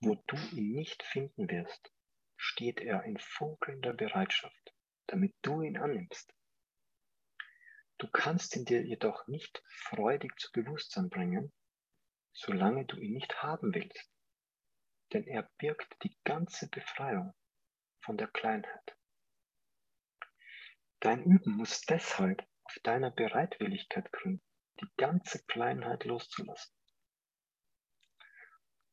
wo 0.00 0.16
du 0.26 0.36
ihn 0.50 0.72
nicht 0.72 1.04
finden 1.04 1.48
wirst, 1.48 1.92
steht 2.36 2.80
er 2.80 3.04
in 3.04 3.16
funkelnder 3.18 3.92
Bereitschaft, 3.92 4.74
damit 5.06 5.36
du 5.42 5.62
ihn 5.62 5.76
annimmst. 5.76 6.34
Du 7.98 8.10
kannst 8.10 8.56
ihn 8.56 8.64
dir 8.64 8.82
jedoch 8.82 9.28
nicht 9.28 9.62
freudig 9.68 10.36
zu 10.40 10.50
Bewusstsein 10.50 11.08
bringen, 11.08 11.52
solange 12.32 12.84
du 12.84 12.96
ihn 12.96 13.12
nicht 13.12 13.44
haben 13.44 13.72
willst, 13.72 14.10
denn 15.12 15.24
er 15.28 15.48
birgt 15.58 16.02
die 16.02 16.18
ganze 16.24 16.68
Befreiung 16.68 17.32
von 18.00 18.16
der 18.16 18.26
Kleinheit. 18.26 18.96
Dein 20.98 21.22
Üben 21.22 21.52
muss 21.52 21.82
deshalb 21.82 22.44
auf 22.72 22.82
deiner 22.84 23.10
Bereitwilligkeit 23.10 24.10
gründen, 24.12 24.42
die 24.80 24.88
ganze 24.96 25.44
Kleinheit 25.44 26.04
loszulassen. 26.04 26.74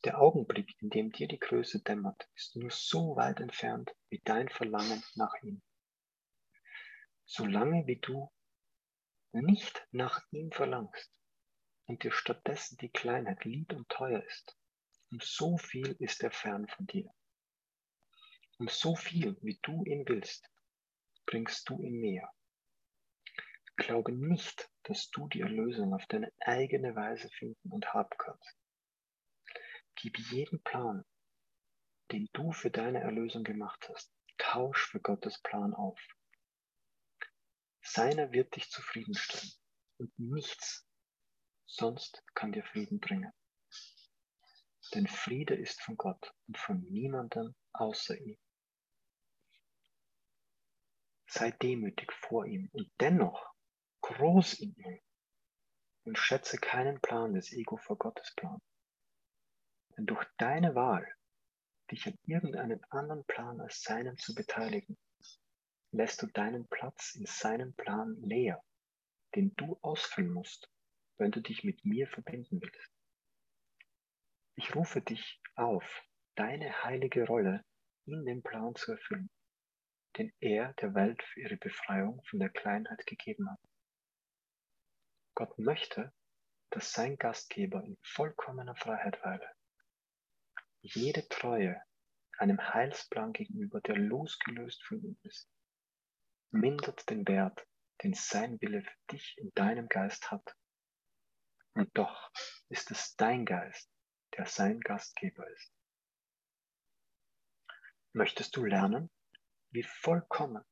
Der 0.04 0.20
Augenblick, 0.20 0.76
in 0.82 0.90
dem 0.90 1.12
dir 1.12 1.28
die 1.30 1.40
Größe 1.40 1.82
dämmert, 1.82 2.30
ist 2.36 2.58
nur 2.58 2.72
so 2.72 3.16
weit 3.16 3.40
entfernt 3.40 3.96
wie 4.10 4.22
dein 4.26 4.50
Verlangen 4.50 5.02
nach 5.16 5.34
ihm. 5.44 5.62
Solange 7.26 7.88
wie 7.88 8.00
du 8.00 8.32
nicht 9.32 9.88
nach 9.92 10.26
ihm 10.32 10.52
verlangst 10.52 11.14
und 11.86 12.04
dir 12.04 12.12
stattdessen 12.12 12.78
die 12.78 12.90
Kleinheit 12.90 13.46
lieb 13.46 13.72
und 13.72 13.88
teuer 13.88 14.24
ist, 14.24 14.58
um 15.12 15.20
so 15.22 15.58
viel 15.58 15.96
ist 16.00 16.22
er 16.24 16.32
fern 16.32 16.68
von 16.68 16.86
dir. 16.88 17.10
Um 18.58 18.68
so 18.68 18.96
viel, 18.96 19.38
wie 19.42 19.58
du 19.62 19.86
ihn 19.86 20.04
willst, 20.08 20.50
bringst 21.26 21.70
du 21.70 21.82
ihn 21.82 22.00
näher. 22.00 22.30
Glaube 23.80 24.12
nicht, 24.12 24.70
dass 24.84 25.10
du 25.10 25.30
die 25.30 25.40
Erlösung 25.40 25.94
auf 25.94 26.06
deine 26.08 26.30
eigene 26.42 26.98
Weise 26.98 27.30
finden 27.30 27.72
und 27.72 27.94
haben 27.94 28.10
kannst. 28.18 28.58
Gib 29.96 30.20
jeden 30.20 30.62
Plan, 30.64 31.06
den 32.12 32.28
du 32.34 32.52
für 32.52 32.72
deine 32.72 33.00
Erlösung 33.00 33.46
gemacht 33.46 33.88
hast, 33.90 34.14
tausch 34.38 34.86
für 34.88 35.00
Gottes 35.00 35.42
Plan 35.42 35.74
auf. 35.74 35.98
Seiner 37.82 38.34
wird 38.34 38.54
dich 38.58 38.70
zufriedenstellen 38.70 39.54
und 39.98 40.20
nichts 40.20 40.86
sonst 41.66 42.22
kann 42.36 42.52
dir 42.52 42.66
Frieden 42.66 43.00
bringen. 43.00 43.32
Denn 44.94 45.08
Friede 45.08 45.56
ist 45.56 45.82
von 45.82 45.96
Gott 45.96 46.34
und 46.48 46.58
von 46.58 46.82
niemandem 46.82 47.56
außer 47.72 48.18
ihm. 48.20 48.38
Sei 51.28 51.52
demütig 51.52 52.12
vor 52.12 52.46
ihm 52.46 52.70
und 52.74 52.92
dennoch 53.00 53.49
groß 54.02 54.60
in 54.60 54.76
ihm 54.76 55.00
und 56.06 56.18
schätze 56.18 56.58
keinen 56.58 57.00
Plan 57.02 57.34
des 57.34 57.52
Ego 57.54 57.78
vor 57.78 57.98
Gottes 57.98 58.34
Plan. 58.36 58.60
Denn 59.98 60.06
durch 60.06 60.26
deine 60.38 60.76
Wahl, 60.76 61.08
dich 61.92 62.08
an 62.08 62.18
irgendeinen 62.26 62.84
anderen 62.90 63.26
Plan 63.26 63.60
als 63.60 63.82
seinen 63.82 64.18
zu 64.18 64.34
beteiligen, 64.34 64.98
lässt 65.92 66.22
du 66.22 66.28
deinen 66.28 66.68
Platz 66.68 67.16
in 67.16 67.26
seinem 67.26 67.74
Plan 67.74 68.16
leer, 68.22 68.64
den 69.36 69.56
du 69.56 69.78
ausfüllen 69.82 70.32
musst, 70.32 70.70
wenn 71.18 71.32
du 71.32 71.42
dich 71.42 71.64
mit 71.64 71.84
mir 71.84 72.08
verbinden 72.08 72.62
willst. 72.62 72.92
Ich 74.56 74.76
rufe 74.76 75.02
dich 75.02 75.42
auf, 75.56 76.04
deine 76.36 76.84
heilige 76.84 77.26
Rolle 77.26 77.66
in 78.06 78.26
dem 78.26 78.42
Plan 78.42 78.76
zu 78.76 78.94
erfüllen, 78.94 79.30
den 80.18 80.34
er 80.40 80.74
der 80.74 80.94
Welt 80.96 81.22
für 81.24 81.42
ihre 81.42 81.58
Befreiung 81.58 82.24
von 82.24 82.40
der 82.40 82.50
Kleinheit 82.50 83.06
gegeben 83.06 83.50
hat. 83.50 83.60
Gott 85.40 85.58
möchte, 85.58 86.12
dass 86.70 86.92
sein 86.92 87.16
Gastgeber 87.16 87.82
in 87.82 87.98
vollkommener 88.02 88.76
Freiheit 88.76 89.24
weile. 89.24 89.50
Jede 90.82 91.30
Treue 91.30 91.82
einem 92.38 92.60
Heilsplan 92.60 93.32
gegenüber, 93.32 93.80
der 93.80 93.96
losgelöst 93.96 94.84
von 94.84 95.02
ihm 95.02 95.18
ist, 95.24 95.50
mindert 96.52 97.10
den 97.10 97.26
Wert, 97.26 97.66
den 98.04 98.14
sein 98.14 98.60
Wille 98.60 98.82
für 98.82 99.14
dich 99.14 99.38
in 99.38 99.50
deinem 99.56 99.88
Geist 99.88 100.30
hat. 100.30 100.58
Und 101.74 101.90
doch 101.98 102.34
ist 102.68 102.92
es 102.92 103.16
dein 103.16 103.46
Geist, 103.46 103.90
der 104.36 104.46
sein 104.46 104.82
Gastgeber 104.82 105.50
ist. 105.52 105.72
Möchtest 108.12 108.58
du 108.58 108.66
lernen, 108.66 109.10
wie 109.72 109.84
vollkommen 109.84 110.66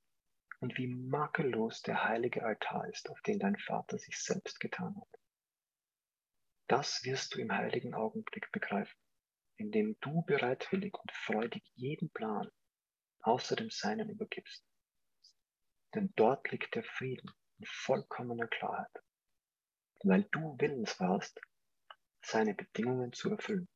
und 0.60 0.78
wie 0.78 0.88
makellos 0.88 1.82
der 1.82 2.04
heilige 2.04 2.44
Altar 2.44 2.88
ist, 2.90 3.10
auf 3.10 3.22
den 3.22 3.40
dein 3.40 3.58
Vater 3.58 3.98
sich 3.98 4.22
selbst 4.22 4.60
getan 4.60 4.96
hat? 4.96 5.20
Das 6.68 7.04
wirst 7.04 7.36
du 7.36 7.40
im 7.40 7.52
heiligen 7.52 7.94
Augenblick 7.94 8.52
begreifen, 8.52 9.00
indem 9.58 9.98
du 10.02 10.24
bereitwillig 10.24 10.94
und 10.96 11.12
freudig 11.12 11.64
jeden 11.76 12.10
Plan 12.12 12.50
außer 13.22 13.56
dem 13.56 13.70
Seinen 13.70 14.10
übergibst 14.10 14.68
denn 15.98 16.14
dort 16.16 16.52
liegt 16.52 16.76
der 16.76 16.84
Frieden 16.84 17.32
in 17.58 17.66
vollkommener 17.66 18.48
Klarheit, 18.48 19.04
weil 20.04 20.24
du 20.32 20.56
willens 20.60 21.00
warst, 21.00 21.40
seine 22.22 22.54
Bedingungen 22.54 23.14
zu 23.14 23.32
erfüllen. 23.32 23.68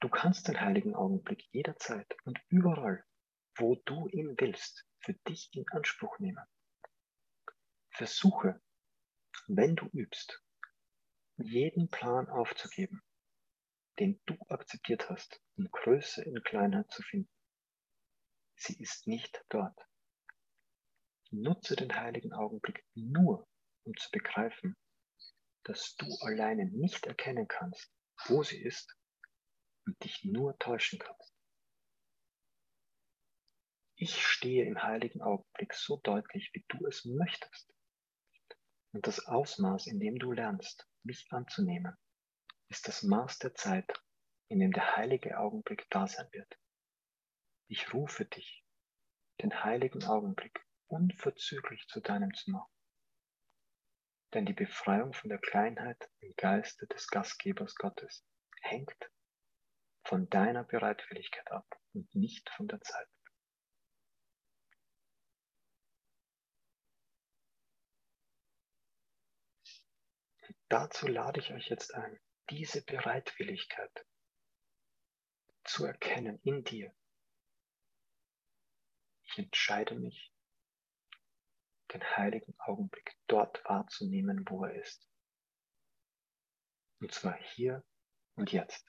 Du 0.00 0.08
kannst 0.08 0.48
den 0.48 0.60
heiligen 0.60 0.94
Augenblick 0.94 1.44
jederzeit 1.52 2.16
und 2.24 2.40
überall, 2.48 3.04
wo 3.58 3.74
du 3.84 4.08
ihn 4.08 4.34
willst, 4.38 4.86
für 5.00 5.14
dich 5.26 5.50
in 5.52 5.66
Anspruch 5.68 6.18
nehmen. 6.18 6.44
Versuche, 7.90 8.60
wenn 9.46 9.76
du 9.76 9.86
übst, 9.86 10.42
jeden 11.36 11.88
Plan 11.88 12.28
aufzugeben, 12.28 13.02
den 13.98 14.20
du 14.26 14.36
akzeptiert 14.48 15.08
hast, 15.10 15.40
um 15.56 15.70
Größe 15.70 16.22
in 16.22 16.42
Kleinheit 16.42 16.90
zu 16.90 17.02
finden. 17.02 17.30
Sie 18.56 18.80
ist 18.80 19.06
nicht 19.06 19.44
dort. 19.48 19.78
Nutze 21.30 21.76
den 21.76 21.94
heiligen 21.94 22.32
Augenblick 22.32 22.84
nur, 22.94 23.46
um 23.84 23.96
zu 23.96 24.10
begreifen, 24.10 24.76
dass 25.64 25.94
du 25.96 26.06
alleine 26.20 26.66
nicht 26.66 27.06
erkennen 27.06 27.46
kannst, 27.46 27.92
wo 28.26 28.42
sie 28.42 28.60
ist 28.62 28.96
und 29.86 30.02
dich 30.02 30.24
nur 30.24 30.58
täuschen 30.58 30.98
kannst. 30.98 31.37
Ich 34.00 34.24
stehe 34.24 34.64
im 34.64 34.80
heiligen 34.80 35.22
Augenblick 35.22 35.74
so 35.74 35.96
deutlich, 35.96 36.50
wie 36.52 36.64
du 36.68 36.86
es 36.86 37.04
möchtest. 37.04 37.74
Und 38.92 39.08
das 39.08 39.26
Ausmaß, 39.26 39.88
in 39.88 39.98
dem 39.98 40.20
du 40.20 40.30
lernst, 40.30 40.88
mich 41.02 41.26
anzunehmen, 41.32 41.96
ist 42.68 42.86
das 42.86 43.02
Maß 43.02 43.40
der 43.40 43.54
Zeit, 43.54 44.00
in 44.46 44.60
dem 44.60 44.70
der 44.70 44.96
heilige 44.96 45.40
Augenblick 45.40 45.84
da 45.90 46.06
sein 46.06 46.28
wird. 46.30 46.60
Ich 47.66 47.92
rufe 47.92 48.24
dich, 48.24 48.64
den 49.42 49.64
heiligen 49.64 50.04
Augenblick, 50.04 50.64
unverzüglich 50.86 51.88
zu 51.88 52.00
deinem 52.00 52.32
zu 52.34 52.52
machen. 52.52 52.72
Denn 54.32 54.46
die 54.46 54.52
Befreiung 54.52 55.12
von 55.12 55.28
der 55.28 55.40
Kleinheit 55.40 56.08
im 56.20 56.34
Geiste 56.36 56.86
des 56.86 57.08
Gastgebers 57.08 57.74
Gottes 57.74 58.24
hängt 58.62 59.10
von 60.04 60.30
deiner 60.30 60.62
Bereitwilligkeit 60.62 61.50
ab 61.50 61.66
und 61.94 62.14
nicht 62.14 62.48
von 62.50 62.68
der 62.68 62.80
Zeit. 62.80 63.08
Dazu 70.68 71.06
lade 71.06 71.40
ich 71.40 71.52
euch 71.52 71.68
jetzt 71.68 71.94
ein, 71.94 72.20
diese 72.50 72.82
Bereitwilligkeit 72.82 74.06
zu 75.64 75.84
erkennen 75.84 76.40
in 76.44 76.64
dir. 76.64 76.94
Ich 79.24 79.38
entscheide 79.38 79.94
mich, 79.94 80.32
den 81.92 82.02
heiligen 82.16 82.54
Augenblick 82.58 83.16
dort 83.26 83.64
wahrzunehmen, 83.64 84.44
wo 84.48 84.64
er 84.64 84.74
ist. 84.74 85.08
Und 87.00 87.12
zwar 87.12 87.36
hier 87.54 87.84
und 88.34 88.52
jetzt. 88.52 88.86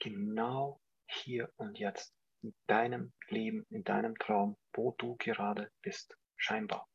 Genau 0.00 0.80
hier 1.08 1.52
und 1.56 1.78
jetzt, 1.78 2.14
in 2.42 2.54
deinem 2.66 3.12
Leben, 3.28 3.66
in 3.70 3.84
deinem 3.84 4.16
Traum, 4.16 4.56
wo 4.72 4.92
du 4.92 5.16
gerade 5.16 5.72
bist, 5.82 6.16
scheinbar. 6.36 6.88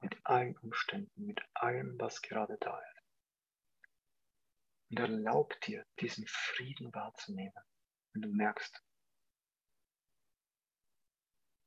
Mit 0.00 0.18
allen 0.24 0.56
Umständen, 0.58 1.26
mit 1.26 1.40
allem, 1.54 1.98
was 1.98 2.20
gerade 2.22 2.56
da 2.58 2.78
ist. 2.78 3.02
Und 4.90 4.98
erlaub 4.98 5.58
dir, 5.62 5.86
diesen 6.00 6.26
Frieden 6.26 6.92
wahrzunehmen, 6.92 7.62
wenn 8.12 8.22
du 8.22 8.28
merkst, 8.28 8.82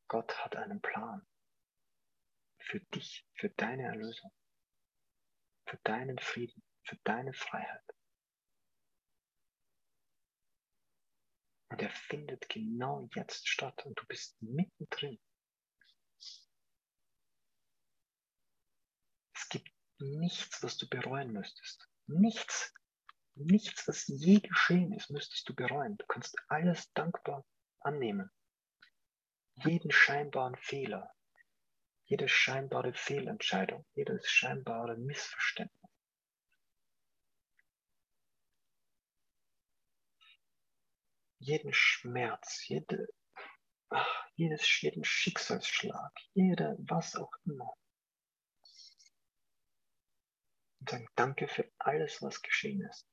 Gott 0.07 0.37
hat 0.43 0.55
einen 0.55 0.81
Plan 0.81 1.25
für 2.59 2.79
dich, 2.93 3.25
für 3.35 3.49
deine 3.49 3.83
Erlösung, 3.83 4.31
für 5.67 5.77
deinen 5.83 6.19
Frieden, 6.19 6.61
für 6.83 6.97
deine 7.03 7.33
Freiheit. 7.33 7.94
Und 11.75 11.81
er 11.81 11.89
findet 11.89 12.47
genau 12.47 13.09
jetzt 13.15 13.49
statt 13.49 13.85
und 13.85 13.99
du 13.99 14.05
bist 14.07 14.41
mittendrin. 14.41 15.19
Es 19.33 19.49
gibt 19.49 19.69
nichts, 19.99 20.63
was 20.63 20.77
du 20.77 20.87
bereuen 20.87 21.33
müsstest. 21.33 21.85
Nichts. 22.07 22.73
Nichts, 23.33 23.89
was 23.89 24.07
je 24.07 24.39
geschehen 24.39 24.93
ist, 24.93 25.09
müsstest 25.09 25.49
du 25.49 25.53
bereuen. 25.53 25.97
Du 25.97 26.05
kannst 26.05 26.37
alles 26.47 26.93
dankbar 26.93 27.45
annehmen. 27.81 28.31
Jeden 29.55 29.91
scheinbaren 29.91 30.55
Fehler, 30.55 31.13
jede 32.05 32.29
scheinbare 32.29 32.93
Fehlentscheidung, 32.93 33.85
jedes 33.95 34.25
scheinbare 34.29 34.95
Missverständnis. 34.95 35.84
Jeden 41.39 41.73
Schmerz, 41.73 42.67
jede, 42.67 43.07
jedes, 44.35 44.81
jeden 44.81 45.03
Schicksalsschlag, 45.03 46.11
jeder, 46.33 46.75
was 46.79 47.15
auch 47.15 47.31
immer. 47.45 47.73
Und 50.79 50.89
sagen, 50.89 51.07
danke 51.15 51.47
für 51.47 51.71
alles, 51.77 52.21
was 52.21 52.41
geschehen 52.41 52.81
ist. 52.81 53.07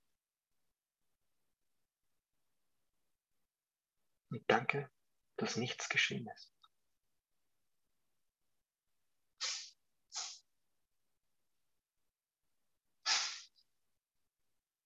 Und 4.31 4.43
danke, 4.49 4.91
dass 5.37 5.57
nichts 5.57 5.89
geschehen 5.89 6.27
ist. 6.35 6.53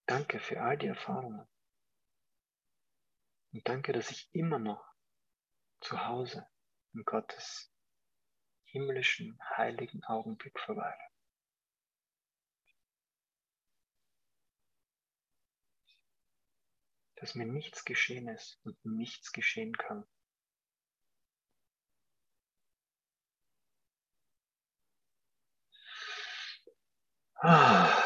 Danke 0.07 0.39
für 0.39 0.61
all 0.61 0.78
die 0.78 0.87
Erfahrungen. 0.87 1.47
Und 3.57 3.66
danke, 3.66 3.94
dass 3.94 4.11
ich 4.11 4.28
immer 4.34 4.59
noch 4.59 4.86
zu 5.80 6.04
Hause 6.04 6.46
in 6.92 7.07
Gottes 7.07 7.72
himmlischen, 8.66 9.38
heiligen 9.57 10.04
Augenblick 10.04 10.61
verweile. 10.61 11.00
Dass 17.14 17.34
mir 17.34 17.46
nichts 17.46 17.86
geschehen 17.86 18.28
ist 18.28 18.61
und 18.62 18.76
nichts 18.84 19.32
geschehen 19.32 19.74
kann. 19.74 20.07
Ah. 27.36 28.05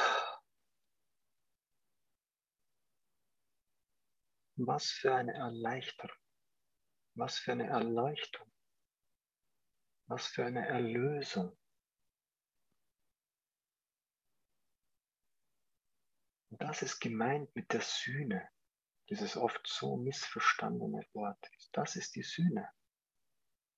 Was 4.63 4.91
für 4.91 5.15
eine 5.15 5.33
Erleichterung, 5.33 6.19
was 7.15 7.39
für 7.39 7.53
eine 7.53 7.67
Erleuchtung, 7.67 8.47
was 10.07 10.27
für 10.27 10.45
eine 10.45 10.67
Erlösung. 10.67 11.57
Und 16.51 16.61
das 16.61 16.83
ist 16.83 17.01
gemeint 17.01 17.55
mit 17.57 17.73
der 17.73 17.81
Sühne, 17.81 18.51
dieses 19.09 19.35
oft 19.39 19.67
so 19.67 19.97
missverstandene 19.97 21.07
Wort. 21.15 21.51
Das 21.73 21.97
ist 21.97 22.15
die 22.17 22.23
Sühne. 22.23 22.69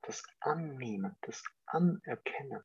Das 0.03 0.25
Annehmen, 0.41 1.17
das 1.21 1.45
Anerkennen. 1.67 2.65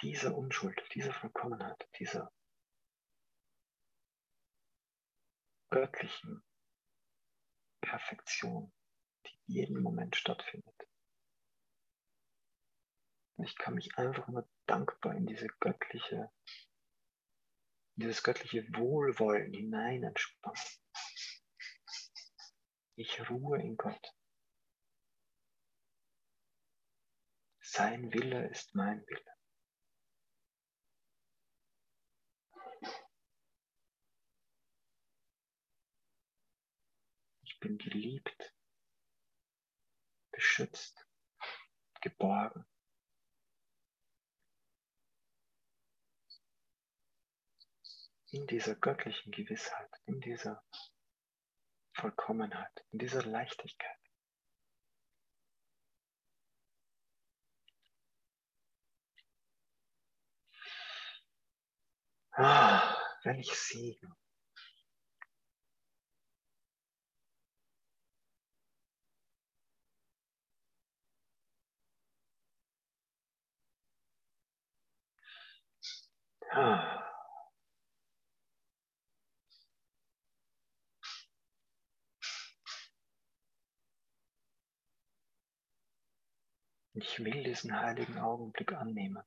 Dieser 0.00 0.36
Unschuld, 0.36 0.80
dieser 0.94 1.12
Vollkommenheit, 1.12 1.88
dieser 1.98 2.30
göttlichen 5.76 6.42
Perfektion, 7.82 8.72
die 9.26 9.38
jeden 9.44 9.82
Moment 9.82 10.16
stattfindet. 10.16 10.88
Und 13.36 13.44
ich 13.44 13.56
kann 13.56 13.74
mich 13.74 13.98
einfach 13.98 14.26
nur 14.28 14.48
dankbar 14.64 15.14
in 15.14 15.26
diese 15.26 15.48
göttliche, 15.60 16.32
in 17.96 18.04
dieses 18.04 18.22
göttliche 18.22 18.66
Wohlwollen 18.74 19.52
hinein 19.52 20.02
entspannen. 20.02 20.58
Ich 22.94 23.28
ruhe 23.28 23.60
in 23.60 23.76
Gott. 23.76 24.14
Sein 27.60 28.14
Wille 28.14 28.48
ist 28.48 28.74
mein 28.74 29.06
Wille. 29.06 29.35
Bin 37.66 37.78
geliebt, 37.78 38.54
beschützt, 40.30 41.04
geborgen. 42.00 42.64
In 48.30 48.46
dieser 48.46 48.76
göttlichen 48.76 49.32
Gewissheit, 49.32 49.90
in 50.04 50.20
dieser 50.20 50.62
Vollkommenheit, 51.94 52.84
in 52.92 53.00
dieser 53.00 53.24
Leichtigkeit. 53.24 53.98
Ah, 62.32 62.96
welch 63.24 63.52
Segen. 63.54 64.12
Ah. 64.12 64.25
Ich 86.98 87.22
will 87.22 87.44
diesen 87.44 87.78
heiligen 87.78 88.18
Augenblick 88.18 88.72
annehmen. 88.72 89.22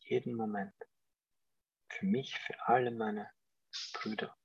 Jeden 0.00 0.34
Moment. 0.34 0.74
Für 1.88 2.06
mich, 2.06 2.36
für 2.40 2.66
alle 2.66 2.90
meine 2.90 3.30
Brüder. 3.92 4.36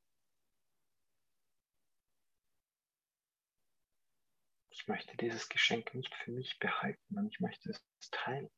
Ich 4.70 4.88
möchte 4.88 5.18
dieses 5.18 5.50
Geschenk 5.50 5.96
nicht 5.96 6.14
für 6.14 6.32
mich 6.32 6.60
behalten, 6.60 7.04
sondern 7.08 7.28
ich 7.28 7.40
möchte 7.40 7.72
es 7.72 7.84
teilen 8.12 8.52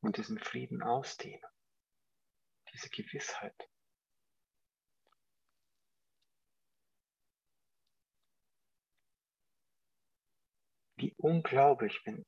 und 0.00 0.16
diesen 0.16 0.38
Frieden 0.38 0.82
ausdehnen, 0.82 1.44
diese 2.72 2.88
Gewissheit. 2.90 3.54
Wie 10.96 11.14
unglaublich, 11.16 12.00
wenn, 12.04 12.26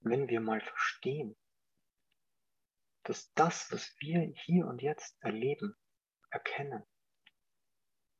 wenn 0.00 0.28
wir 0.28 0.40
mal 0.40 0.60
verstehen, 0.60 1.36
dass 3.04 3.32
das, 3.34 3.70
was 3.72 3.94
wir 3.98 4.20
hier 4.44 4.66
und 4.66 4.80
jetzt 4.80 5.16
erleben, 5.20 5.76
erkennen, 6.30 6.84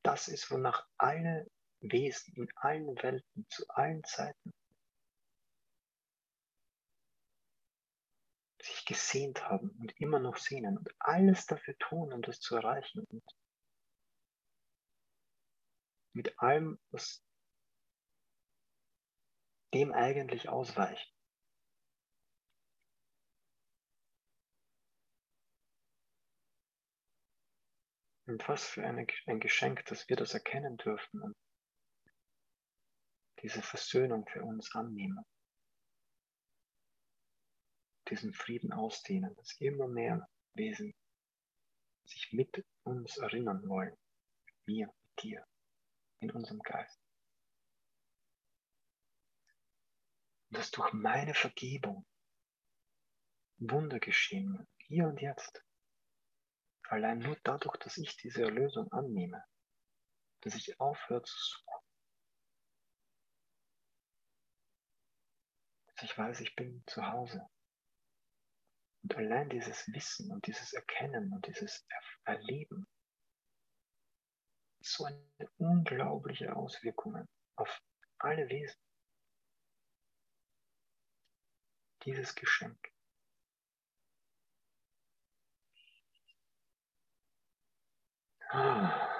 das 0.02 0.28
ist, 0.28 0.50
wonach 0.50 0.86
alle 0.98 1.50
Wesen 1.80 2.34
in 2.34 2.48
allen 2.56 2.96
Welten 3.02 3.46
zu 3.48 3.64
allen 3.68 4.02
Zeiten 4.04 4.52
sich 8.64 8.84
gesehnt 8.84 9.44
haben 9.44 9.70
und 9.80 9.98
immer 10.00 10.18
noch 10.18 10.36
sehnen 10.36 10.78
und 10.78 10.88
alles 10.98 11.46
dafür 11.46 11.76
tun, 11.78 12.12
um 12.12 12.22
das 12.22 12.40
zu 12.40 12.56
erreichen 12.56 13.04
und 13.04 13.22
mit 16.14 16.38
allem, 16.38 16.78
was 16.90 17.22
dem 19.74 19.92
eigentlich 19.92 20.48
ausweicht. 20.48 21.12
Und 28.26 28.48
was 28.48 28.64
für 28.64 28.86
eine, 28.86 29.06
ein 29.26 29.40
Geschenk, 29.40 29.84
dass 29.86 30.08
wir 30.08 30.16
das 30.16 30.32
erkennen 30.32 30.78
dürfen 30.78 31.20
und 31.20 31.36
diese 33.42 33.60
Versöhnung 33.60 34.26
für 34.26 34.42
uns 34.42 34.74
annehmen. 34.74 35.22
Diesen 38.08 38.32
Frieden 38.34 38.72
ausdehnen, 38.72 39.34
dass 39.36 39.58
immer 39.60 39.88
mehr 39.88 40.28
Wesen 40.54 40.94
sich 42.04 42.32
mit 42.32 42.64
uns 42.82 43.16
erinnern 43.16 43.66
wollen, 43.68 43.96
mit 44.46 44.66
mir, 44.66 44.86
mit 44.86 45.22
dir, 45.22 45.46
in 46.20 46.30
unserem 46.30 46.60
Geist. 46.60 47.00
Und 50.50 50.58
dass 50.58 50.70
durch 50.70 50.92
meine 50.92 51.34
Vergebung 51.34 52.06
Wunder 53.58 53.98
geschehen, 54.00 54.66
hier 54.78 55.06
und 55.06 55.20
jetzt. 55.20 55.64
Allein 56.88 57.18
nur 57.18 57.36
dadurch, 57.44 57.76
dass 57.78 57.96
ich 57.96 58.16
diese 58.16 58.42
Erlösung 58.42 58.92
annehme, 58.92 59.42
dass 60.42 60.54
ich 60.54 60.78
aufhöre 60.78 61.22
zu 61.22 61.36
suchen, 61.36 61.80
dass 65.86 66.02
ich 66.02 66.18
weiß, 66.18 66.40
ich 66.40 66.54
bin 66.54 66.84
zu 66.86 67.06
Hause. 67.06 67.48
Und 69.04 69.16
allein 69.16 69.50
dieses 69.50 69.86
Wissen 69.92 70.30
und 70.32 70.46
dieses 70.46 70.72
Erkennen 70.72 71.30
und 71.34 71.46
dieses 71.46 71.86
Erleben 72.24 72.86
so 74.80 75.04
eine 75.04 75.50
unglaubliche 75.58 76.56
Auswirkungen 76.56 77.28
auf 77.56 77.82
alle 78.18 78.48
Wesen. 78.48 78.80
Dieses 82.06 82.34
Geschenk. 82.34 82.78
Ah. 88.50 89.13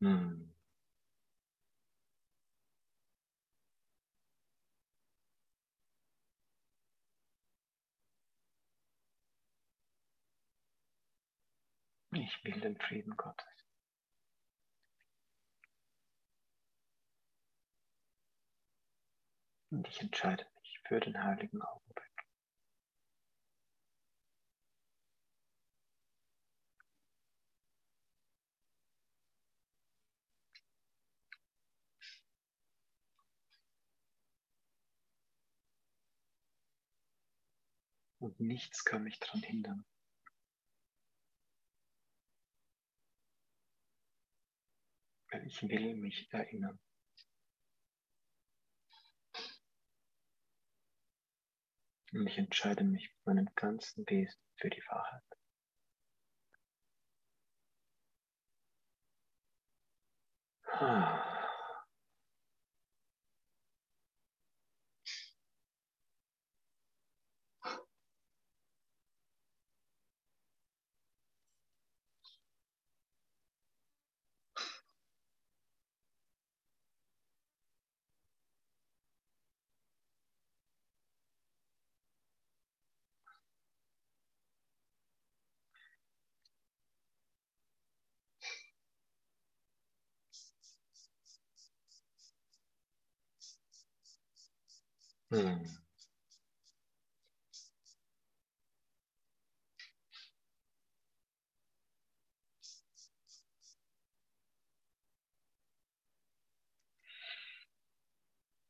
Hm. 0.00 0.50
Ich 12.12 12.44
will 12.44 12.60
den 12.60 12.76
Frieden 12.78 13.16
Gottes. 13.16 13.46
Und 19.70 19.86
ich 19.88 20.00
entscheide 20.00 20.46
mich 20.62 20.80
für 20.86 21.00
den 21.00 21.22
heiligen 21.22 21.62
Augenblick. 21.62 22.09
Und 38.20 38.38
nichts 38.38 38.84
kann 38.84 39.02
mich 39.04 39.18
daran 39.18 39.42
hindern. 39.42 39.84
Ich 45.46 45.62
will 45.62 45.94
mich 45.96 46.28
erinnern. 46.32 46.78
Und 52.12 52.26
ich 52.26 52.36
entscheide 52.36 52.84
mich 52.84 53.08
mit 53.10 53.26
meinem 53.26 53.54
ganzen 53.54 54.06
Wesen 54.08 54.40
für 54.56 54.68
die 54.68 54.82
Wahrheit. 54.88 55.22
Ah. 60.66 61.29
Hm. 95.30 95.64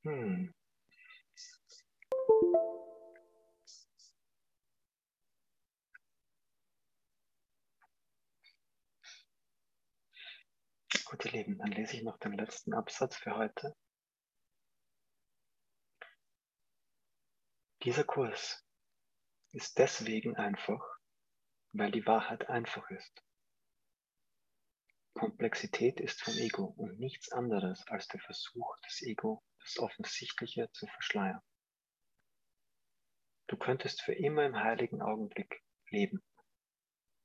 Hm. 0.05 0.53
Gut, 11.05 11.25
Lieben, 11.33 11.59
dann 11.59 11.73
lese 11.73 11.97
ich 11.97 12.03
noch 12.03 12.19
den 12.19 12.33
letzten 12.33 12.75
Absatz 12.75 13.17
für 13.17 13.37
heute. 13.37 13.75
Dieser 17.83 18.05
Kurs 18.05 18.63
ist 19.53 19.79
deswegen 19.79 20.37
einfach, 20.37 20.85
weil 21.73 21.91
die 21.91 22.05
Wahrheit 22.05 22.51
einfach 22.51 22.89
ist. 22.91 23.25
Komplexität 25.15 25.99
ist 25.99 26.23
vom 26.23 26.35
Ego 26.35 26.65
und 26.77 26.99
nichts 26.99 27.33
anderes 27.33 27.87
als 27.87 28.07
der 28.09 28.21
Versuch 28.21 28.77
des 28.87 29.01
Ego, 29.01 29.43
das 29.61 29.79
Offensichtliche 29.79 30.71
zu 30.73 30.87
verschleiern. 30.89 31.41
Du 33.47 33.57
könntest 33.57 34.03
für 34.03 34.15
immer 34.15 34.45
im 34.45 34.57
heiligen 34.57 35.01
Augenblick 35.01 35.63
leben, 35.89 36.23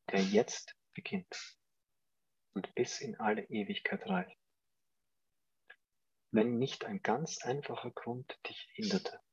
der 0.09 0.23
jetzt 0.23 0.73
beginnt 0.93 1.57
und 2.53 2.73
bis 2.75 3.01
in 3.01 3.19
alle 3.19 3.43
Ewigkeit 3.49 4.07
reicht, 4.07 4.39
wenn 6.31 6.57
nicht 6.57 6.85
ein 6.85 7.01
ganz 7.01 7.43
einfacher 7.43 7.91
Grund 7.91 8.39
dich 8.47 8.69
hinderte. 8.71 9.24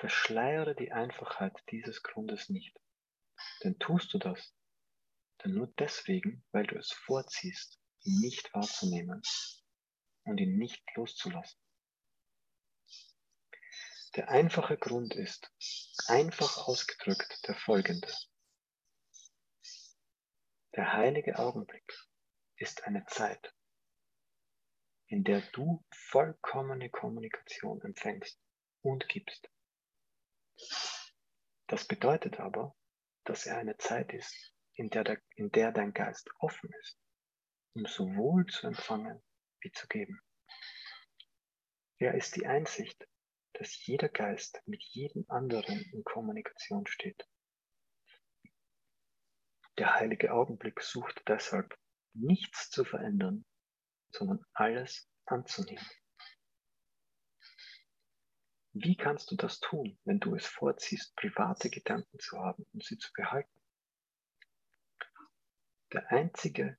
Verschleiere 0.00 0.74
die 0.74 0.92
Einfachheit 0.92 1.52
dieses 1.70 2.02
Grundes 2.02 2.48
nicht, 2.48 2.74
denn 3.62 3.78
tust 3.78 4.14
du 4.14 4.18
das, 4.18 4.54
dann 5.36 5.52
nur 5.52 5.66
deswegen, 5.78 6.42
weil 6.52 6.66
du 6.66 6.78
es 6.78 6.90
vorziehst, 6.90 7.78
ihn 8.04 8.18
nicht 8.20 8.54
wahrzunehmen 8.54 9.20
und 10.24 10.38
ihn 10.38 10.56
nicht 10.56 10.82
loszulassen. 10.94 11.60
Der 14.16 14.30
einfache 14.30 14.78
Grund 14.78 15.14
ist, 15.14 15.52
einfach 16.06 16.66
ausgedrückt, 16.66 17.46
der 17.46 17.56
folgende. 17.56 18.10
Der 20.76 20.94
heilige 20.94 21.38
Augenblick 21.38 21.92
ist 22.56 22.84
eine 22.84 23.04
Zeit, 23.04 23.54
in 25.08 25.24
der 25.24 25.42
du 25.52 25.84
vollkommene 25.90 26.88
Kommunikation 26.88 27.82
empfängst 27.82 28.40
und 28.80 29.06
gibst. 29.06 29.50
Das 31.66 31.86
bedeutet 31.86 32.40
aber, 32.40 32.76
dass 33.24 33.46
er 33.46 33.58
eine 33.58 33.76
Zeit 33.76 34.12
ist, 34.12 34.54
in 34.74 34.90
der, 34.90 35.04
der, 35.04 35.20
in 35.36 35.50
der 35.50 35.72
dein 35.72 35.92
Geist 35.92 36.28
offen 36.38 36.70
ist, 36.80 36.98
um 37.74 37.86
sowohl 37.86 38.46
zu 38.46 38.66
empfangen 38.66 39.22
wie 39.60 39.70
zu 39.72 39.86
geben. 39.88 40.20
Er 41.98 42.14
ist 42.14 42.34
die 42.36 42.46
Einsicht, 42.46 43.06
dass 43.52 43.86
jeder 43.86 44.08
Geist 44.08 44.60
mit 44.66 44.82
jedem 44.82 45.26
anderen 45.28 45.80
in 45.92 46.02
Kommunikation 46.02 46.86
steht. 46.86 47.28
Der 49.78 49.94
heilige 49.94 50.32
Augenblick 50.32 50.80
sucht 50.80 51.22
deshalb 51.28 51.78
nichts 52.14 52.70
zu 52.70 52.84
verändern, 52.84 53.44
sondern 54.12 54.44
alles 54.54 55.08
anzunehmen. 55.26 55.86
Wie 58.72 58.96
kannst 58.96 59.30
du 59.30 59.36
das 59.36 59.60
tun, 59.60 59.98
wenn 60.04 60.20
du 60.20 60.34
es 60.34 60.46
vorziehst, 60.46 61.14
private 61.16 61.70
Gedanken 61.70 62.18
zu 62.18 62.38
haben 62.38 62.66
und 62.72 62.84
sie 62.84 62.98
zu 62.98 63.10
behalten? 63.14 63.60
Der 65.92 66.10
einzige, 66.10 66.78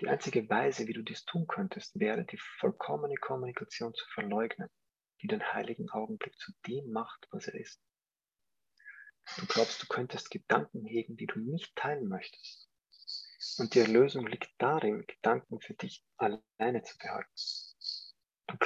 die 0.00 0.08
einzige 0.08 0.48
Weise, 0.48 0.86
wie 0.86 0.94
du 0.94 1.02
dies 1.02 1.24
tun 1.24 1.46
könntest, 1.46 1.98
wäre 1.98 2.24
die 2.24 2.38
vollkommene 2.58 3.16
Kommunikation 3.16 3.92
zu 3.92 4.06
verleugnen 4.14 4.70
die 5.22 5.26
den 5.26 5.42
heiligen 5.52 5.90
Augenblick 5.90 6.36
zu 6.38 6.52
dem 6.66 6.90
macht, 6.90 7.26
was 7.30 7.46
er 7.48 7.54
ist. 7.54 7.80
Du 9.36 9.46
glaubst, 9.46 9.82
du 9.82 9.86
könntest 9.86 10.30
Gedanken 10.30 10.84
hegen, 10.86 11.16
die 11.16 11.26
du 11.26 11.38
nicht 11.38 11.74
teilen 11.76 12.08
möchtest. 12.08 12.70
Und 13.58 13.74
die 13.74 13.80
Erlösung 13.80 14.26
liegt 14.26 14.50
darin, 14.58 15.06
Gedanken 15.06 15.60
für 15.60 15.74
dich 15.74 16.04
alleine 16.16 16.82
zu 16.82 16.96
behalten. 16.98 17.30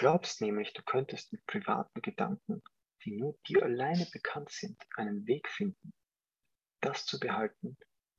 Glaubst 0.02 0.40
nämlich, 0.40 0.72
du 0.72 0.82
könntest 0.82 1.32
mit 1.32 1.46
privaten 1.46 2.02
Gedanken, 2.02 2.60
die 3.04 3.12
nur 3.12 3.38
dir 3.46 3.62
alleine 3.62 4.04
bekannt 4.12 4.50
sind, 4.50 4.76
einen 4.96 5.28
Weg 5.28 5.48
finden, 5.48 5.94
das 6.80 7.06
zu 7.06 7.20
behalten, 7.20 7.78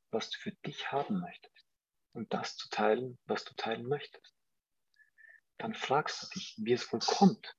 was 0.09 0.29
du 0.29 0.39
für 0.39 0.53
dich 0.65 0.93
haben 0.93 1.19
möchtest 1.19 1.67
und 2.13 2.33
das 2.33 2.55
zu 2.55 2.69
teilen, 2.69 3.19
was 3.25 3.43
du 3.43 3.53
teilen 3.55 3.85
möchtest. 3.85 4.33
Dann 5.57 5.73
fragst 5.73 6.23
du 6.23 6.27
dich, 6.39 6.55
wie 6.63 6.71
es 6.71 6.89
wohl 6.93 7.01
kommt, 7.01 7.53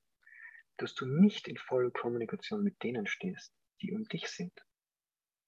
dass 0.79 0.95
du 0.95 1.05
nicht 1.05 1.47
in 1.47 1.59
voller 1.59 1.91
Kommunikation 1.91 2.63
mit 2.63 2.83
denen 2.83 3.07
stehst, 3.07 3.53
die 3.83 3.93
um 3.93 4.05
dich 4.05 4.29
sind 4.29 4.59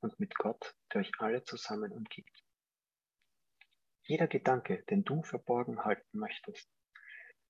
und 0.01 0.20
mit 0.20 0.35
Gott, 0.35 0.77
der 0.93 1.01
euch 1.01 1.12
alle 1.16 1.43
zusammen 1.45 1.93
umgibt. 1.93 2.45
Jeder 4.03 4.27
Gedanke, 4.27 4.85
den 4.91 5.03
du 5.03 5.22
verborgen 5.22 5.83
halten 5.83 6.18
möchtest, 6.18 6.76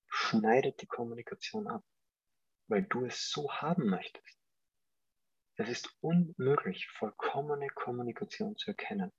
schneidet 0.09 0.80
die 0.80 0.86
Kommunikation 0.86 1.66
ab, 1.68 1.84
weil 2.68 2.82
du 2.84 3.04
es 3.04 3.30
so 3.30 3.50
haben 3.52 3.86
möchtest. 3.88 4.38
Es 5.57 5.68
ist 5.68 5.96
unmöglich, 6.00 6.86
vollkommene 6.98 7.68
Kommunikation 7.68 8.57
zu 8.57 8.72
erkennen, 8.72 9.12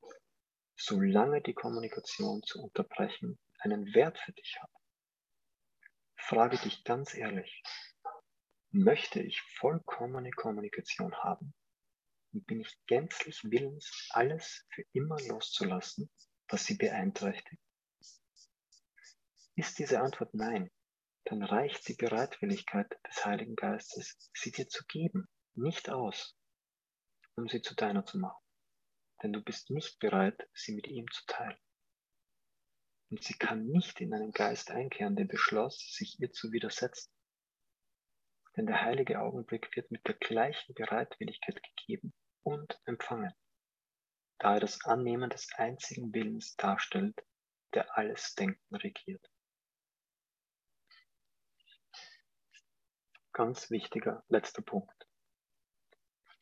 solange 0.76 1.42
die 1.42 1.54
Kommunikation 1.56 2.44
zu 2.44 2.62
unterbrechen 2.62 3.40
einen 3.60 3.94
Wert 3.96 4.20
für 4.20 4.34
dich 4.34 4.58
hat. 4.62 4.70
Frage 6.16 6.58
dich 6.58 6.84
ganz 6.84 7.16
ehrlich, 7.16 7.64
möchte 8.72 9.22
ich 9.22 9.42
vollkommene 9.42 10.30
Kommunikation 10.32 11.16
haben 11.16 11.56
und 12.34 12.46
bin 12.46 12.62
ich 12.62 12.78
gänzlich 12.86 13.44
willens, 13.44 14.10
alles 14.12 14.66
für 14.70 14.84
immer 14.92 15.20
loszulassen, 15.22 16.12
was 16.50 16.66
sie 16.66 16.76
beeinträchtigt? 16.76 17.62
Ist 19.56 19.80
diese 19.80 20.02
Antwort 20.02 20.34
nein, 20.36 20.70
dann 21.30 21.44
reicht 21.44 21.88
die 21.88 21.96
Bereitwilligkeit 21.96 22.92
des 23.08 23.26
Heiligen 23.26 23.56
Geistes, 23.56 24.18
sie 24.34 24.52
dir 24.52 24.68
zu 24.68 24.86
geben, 24.86 25.28
nicht 25.56 25.90
aus, 25.90 26.36
um 27.36 27.48
sie 27.48 27.62
zu 27.62 27.76
deiner 27.76 28.06
zu 28.06 28.18
machen. 28.18 28.42
Denn 29.22 29.34
du 29.34 29.42
bist 29.42 29.70
nicht 29.70 30.00
bereit, 30.00 30.48
sie 30.54 30.74
mit 30.74 30.88
ihm 30.88 31.06
zu 31.12 31.26
teilen. 31.26 31.58
Und 33.10 33.24
sie 33.24 33.34
kann 33.34 33.66
nicht 33.66 34.02
in 34.02 34.14
einen 34.14 34.32
Geist 34.32 34.72
einkehren, 34.72 35.16
der 35.16 35.26
beschloss, 35.26 35.78
sich 35.94 36.20
ihr 36.20 36.32
zu 36.32 36.52
widersetzen 36.52 37.12
denn 38.58 38.66
der 38.66 38.82
heilige 38.82 39.22
Augenblick 39.22 39.76
wird 39.76 39.92
mit 39.92 40.06
der 40.08 40.16
gleichen 40.16 40.74
Bereitwilligkeit 40.74 41.62
gegeben 41.62 42.12
und 42.42 42.82
empfangen, 42.86 43.32
da 44.40 44.56
er 44.56 44.60
das 44.60 44.84
Annehmen 44.84 45.30
des 45.30 45.48
einzigen 45.56 46.12
Willens 46.12 46.56
darstellt, 46.56 47.24
der 47.76 47.96
alles 47.98 48.34
Denken 48.34 48.76
regiert. 48.76 49.24
Ganz 53.38 53.70
wichtiger 53.70 54.24
letzter 54.30 54.64
Punkt. 54.64 55.08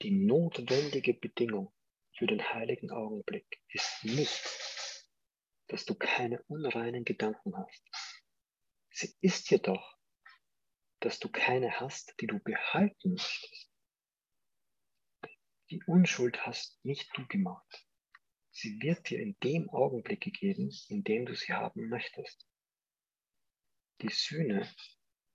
Die 0.02 0.12
notwendige 0.12 1.14
Bedingung 1.14 1.74
für 2.18 2.26
den 2.26 2.42
heiligen 2.42 2.90
Augenblick 2.90 3.62
ist 3.68 4.06
nicht, 4.06 4.42
dass 5.68 5.84
du 5.84 5.96
keine 5.96 6.42
unreinen 6.44 7.04
Gedanken 7.04 7.58
hast. 7.58 7.84
Sie 8.92 9.14
ist 9.20 9.52
jedoch, 9.52 9.98
dass 11.02 11.20
du 11.20 11.30
keine 11.30 11.82
hast, 11.82 12.16
die 12.22 12.28
du 12.28 12.40
behalten 12.40 13.16
möchtest. 13.16 13.70
Die 15.72 15.84
Unschuld 15.88 16.46
hast 16.46 16.80
nicht 16.86 17.10
du 17.18 17.28
gemacht. 17.28 17.86
Sie 18.52 18.80
wird 18.82 19.10
dir 19.10 19.20
in 19.20 19.36
dem 19.44 19.70
Augenblick 19.70 20.22
gegeben, 20.22 20.74
in 20.88 21.04
dem 21.04 21.26
du 21.26 21.36
sie 21.36 21.52
haben 21.52 21.90
möchtest. 21.90 22.48
Die 24.02 24.10
Sühne 24.10 24.74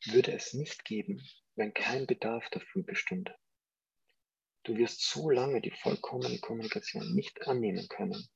würde 0.06 0.32
es 0.32 0.54
nicht 0.54 0.86
geben, 0.86 1.22
wenn 1.60 1.74
kein 1.74 2.06
Bedarf 2.06 2.48
dafür 2.48 2.82
bestünde. 2.82 3.38
Du 4.62 4.78
wirst 4.78 5.02
so 5.02 5.28
lange 5.28 5.60
die 5.60 5.70
vollkommene 5.70 6.38
Kommunikation 6.38 7.14
nicht 7.14 7.46
annehmen 7.46 7.86
können, 7.88 8.30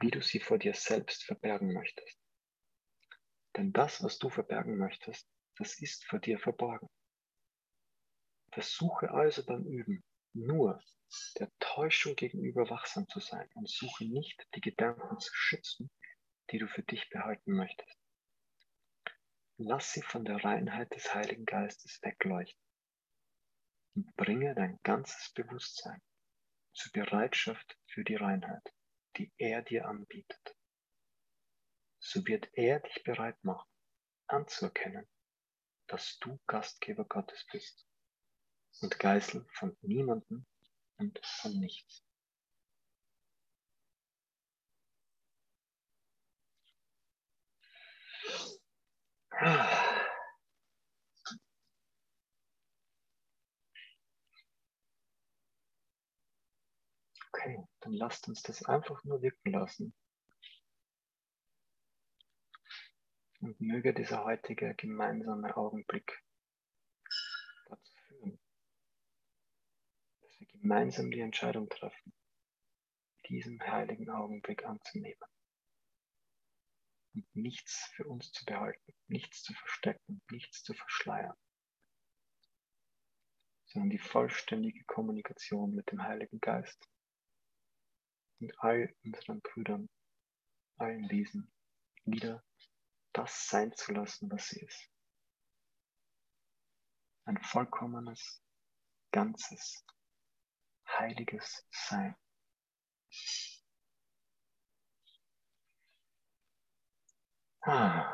wie 0.00 0.10
du 0.10 0.20
sie 0.20 0.40
vor 0.40 0.58
dir 0.58 0.74
selbst 0.74 1.22
verbergen 1.22 1.72
möchtest. 1.72 2.18
Denn 3.56 3.72
das, 3.72 4.02
was 4.02 4.18
du 4.18 4.30
verbergen 4.30 4.76
möchtest, 4.78 5.28
das 5.58 5.80
ist 5.80 6.04
vor 6.06 6.18
dir 6.18 6.40
verborgen. 6.40 6.88
Versuche 8.50 9.12
also 9.12 9.46
beim 9.46 9.64
Üben 9.64 10.02
nur 10.32 10.82
der 11.38 11.52
Täuschung 11.60 12.16
gegenüber 12.16 12.68
wachsam 12.68 13.06
zu 13.06 13.20
sein 13.20 13.48
und 13.54 13.70
suche 13.70 14.04
nicht 14.06 14.44
die 14.56 14.60
Gedanken 14.60 15.20
zu 15.20 15.30
schützen, 15.32 15.88
die 16.50 16.58
du 16.58 16.66
für 16.66 16.82
dich 16.82 17.08
behalten 17.10 17.52
möchtest. 17.52 17.96
Lass 19.58 19.92
sie 19.92 20.02
von 20.02 20.24
der 20.24 20.44
Reinheit 20.44 20.94
des 20.94 21.14
Heiligen 21.14 21.46
Geistes 21.46 21.98
wegleuchten 22.02 22.62
und 23.94 24.14
bringe 24.16 24.54
dein 24.54 24.78
ganzes 24.82 25.32
Bewusstsein 25.32 26.02
zur 26.74 26.92
Bereitschaft 26.92 27.78
für 27.86 28.04
die 28.04 28.16
Reinheit, 28.16 28.62
die 29.16 29.32
er 29.38 29.62
dir 29.62 29.88
anbietet. 29.88 30.56
So 31.98 32.26
wird 32.26 32.50
er 32.52 32.80
dich 32.80 33.02
bereit 33.02 33.42
machen, 33.44 33.68
anzuerkennen, 34.26 35.08
dass 35.86 36.18
du 36.18 36.38
Gastgeber 36.46 37.06
Gottes 37.06 37.46
bist 37.50 37.88
und 38.82 38.98
Geißel 38.98 39.46
von 39.54 39.74
niemandem 39.80 40.46
und 40.98 41.18
von 41.24 41.58
nichts. 41.58 42.05
Okay, 49.38 49.52
dann 57.80 57.92
lasst 57.92 58.28
uns 58.28 58.42
das 58.42 58.64
einfach 58.64 59.04
nur 59.04 59.20
wirken 59.20 59.52
lassen. 59.52 59.94
Und 63.40 63.60
möge 63.60 63.92
dieser 63.92 64.24
heutige 64.24 64.74
gemeinsame 64.74 65.54
Augenblick 65.54 66.24
dazu 67.66 67.92
führen, 68.06 68.40
dass 70.22 70.40
wir 70.40 70.46
gemeinsam 70.46 71.10
die 71.10 71.20
Entscheidung 71.20 71.68
treffen, 71.68 72.14
diesen 73.28 73.60
heiligen 73.60 74.08
Augenblick 74.08 74.64
anzunehmen 74.64 75.20
und 77.16 77.34
nichts 77.34 77.90
für 77.94 78.04
uns 78.04 78.30
zu 78.30 78.44
behalten, 78.44 78.94
nichts 79.08 79.42
zu 79.42 79.54
verstecken, 79.54 80.20
nichts 80.30 80.62
zu 80.62 80.74
verschleiern, 80.74 81.36
sondern 83.66 83.90
die 83.90 83.98
vollständige 83.98 84.84
Kommunikation 84.84 85.74
mit 85.74 85.90
dem 85.90 86.02
Heiligen 86.02 86.40
Geist 86.40 86.88
und 88.40 88.52
all 88.60 88.94
unseren 89.02 89.40
Brüdern, 89.40 89.88
allen 90.76 91.08
Wesen 91.10 91.50
wieder 92.04 92.44
das 93.12 93.48
sein 93.48 93.72
zu 93.74 93.92
lassen, 93.92 94.30
was 94.30 94.48
sie 94.48 94.60
ist. 94.60 94.90
Ein 97.24 97.42
vollkommenes, 97.42 98.42
ganzes, 99.10 99.84
heiliges 100.86 101.66
Sein. 101.70 102.14
Ah. 107.68 108.12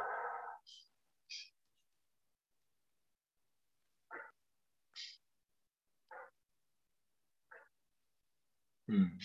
Hm. 8.89 9.19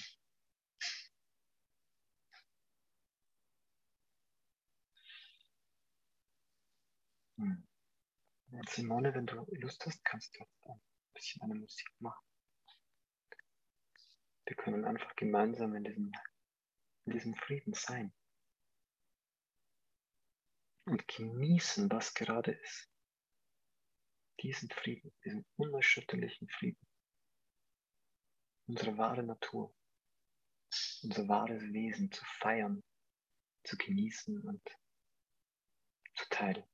Hm. 7.38 7.64
Simone, 8.70 9.14
wenn 9.14 9.26
du 9.26 9.46
Lust 9.62 9.86
hast, 9.86 10.04
kannst 10.04 10.36
du 10.36 10.42
ein 10.42 10.82
bisschen 11.14 11.42
eine 11.42 11.56
Musik 11.56 11.88
machen. 12.00 12.26
Wir 14.46 14.58
können 14.58 14.84
einfach 14.84 15.16
gemeinsam 15.16 15.74
in 15.76 15.86
diesem, 15.86 16.12
in 17.06 17.14
diesem 17.14 17.36
Frieden 17.36 17.74
sein 17.74 18.14
und 20.88 21.08
genießen, 21.08 21.92
was 21.92 22.14
gerade 22.14 22.52
ist. 22.52 22.90
Diesen 24.42 24.70
Frieden, 24.70 25.14
diesen 25.26 25.46
unerschütterlichen 25.58 26.48
Frieden. 26.48 26.88
Unsere 28.68 28.98
wahre 28.98 29.24
Natur, 29.24 29.76
unser 31.04 31.28
wahres 31.28 31.62
Wesen 31.74 32.12
zu 32.12 32.24
feiern, 32.40 32.84
zu 33.64 33.78
genießen 33.78 34.42
und 34.42 34.62
zu 36.16 36.26
teilen. 36.30 36.66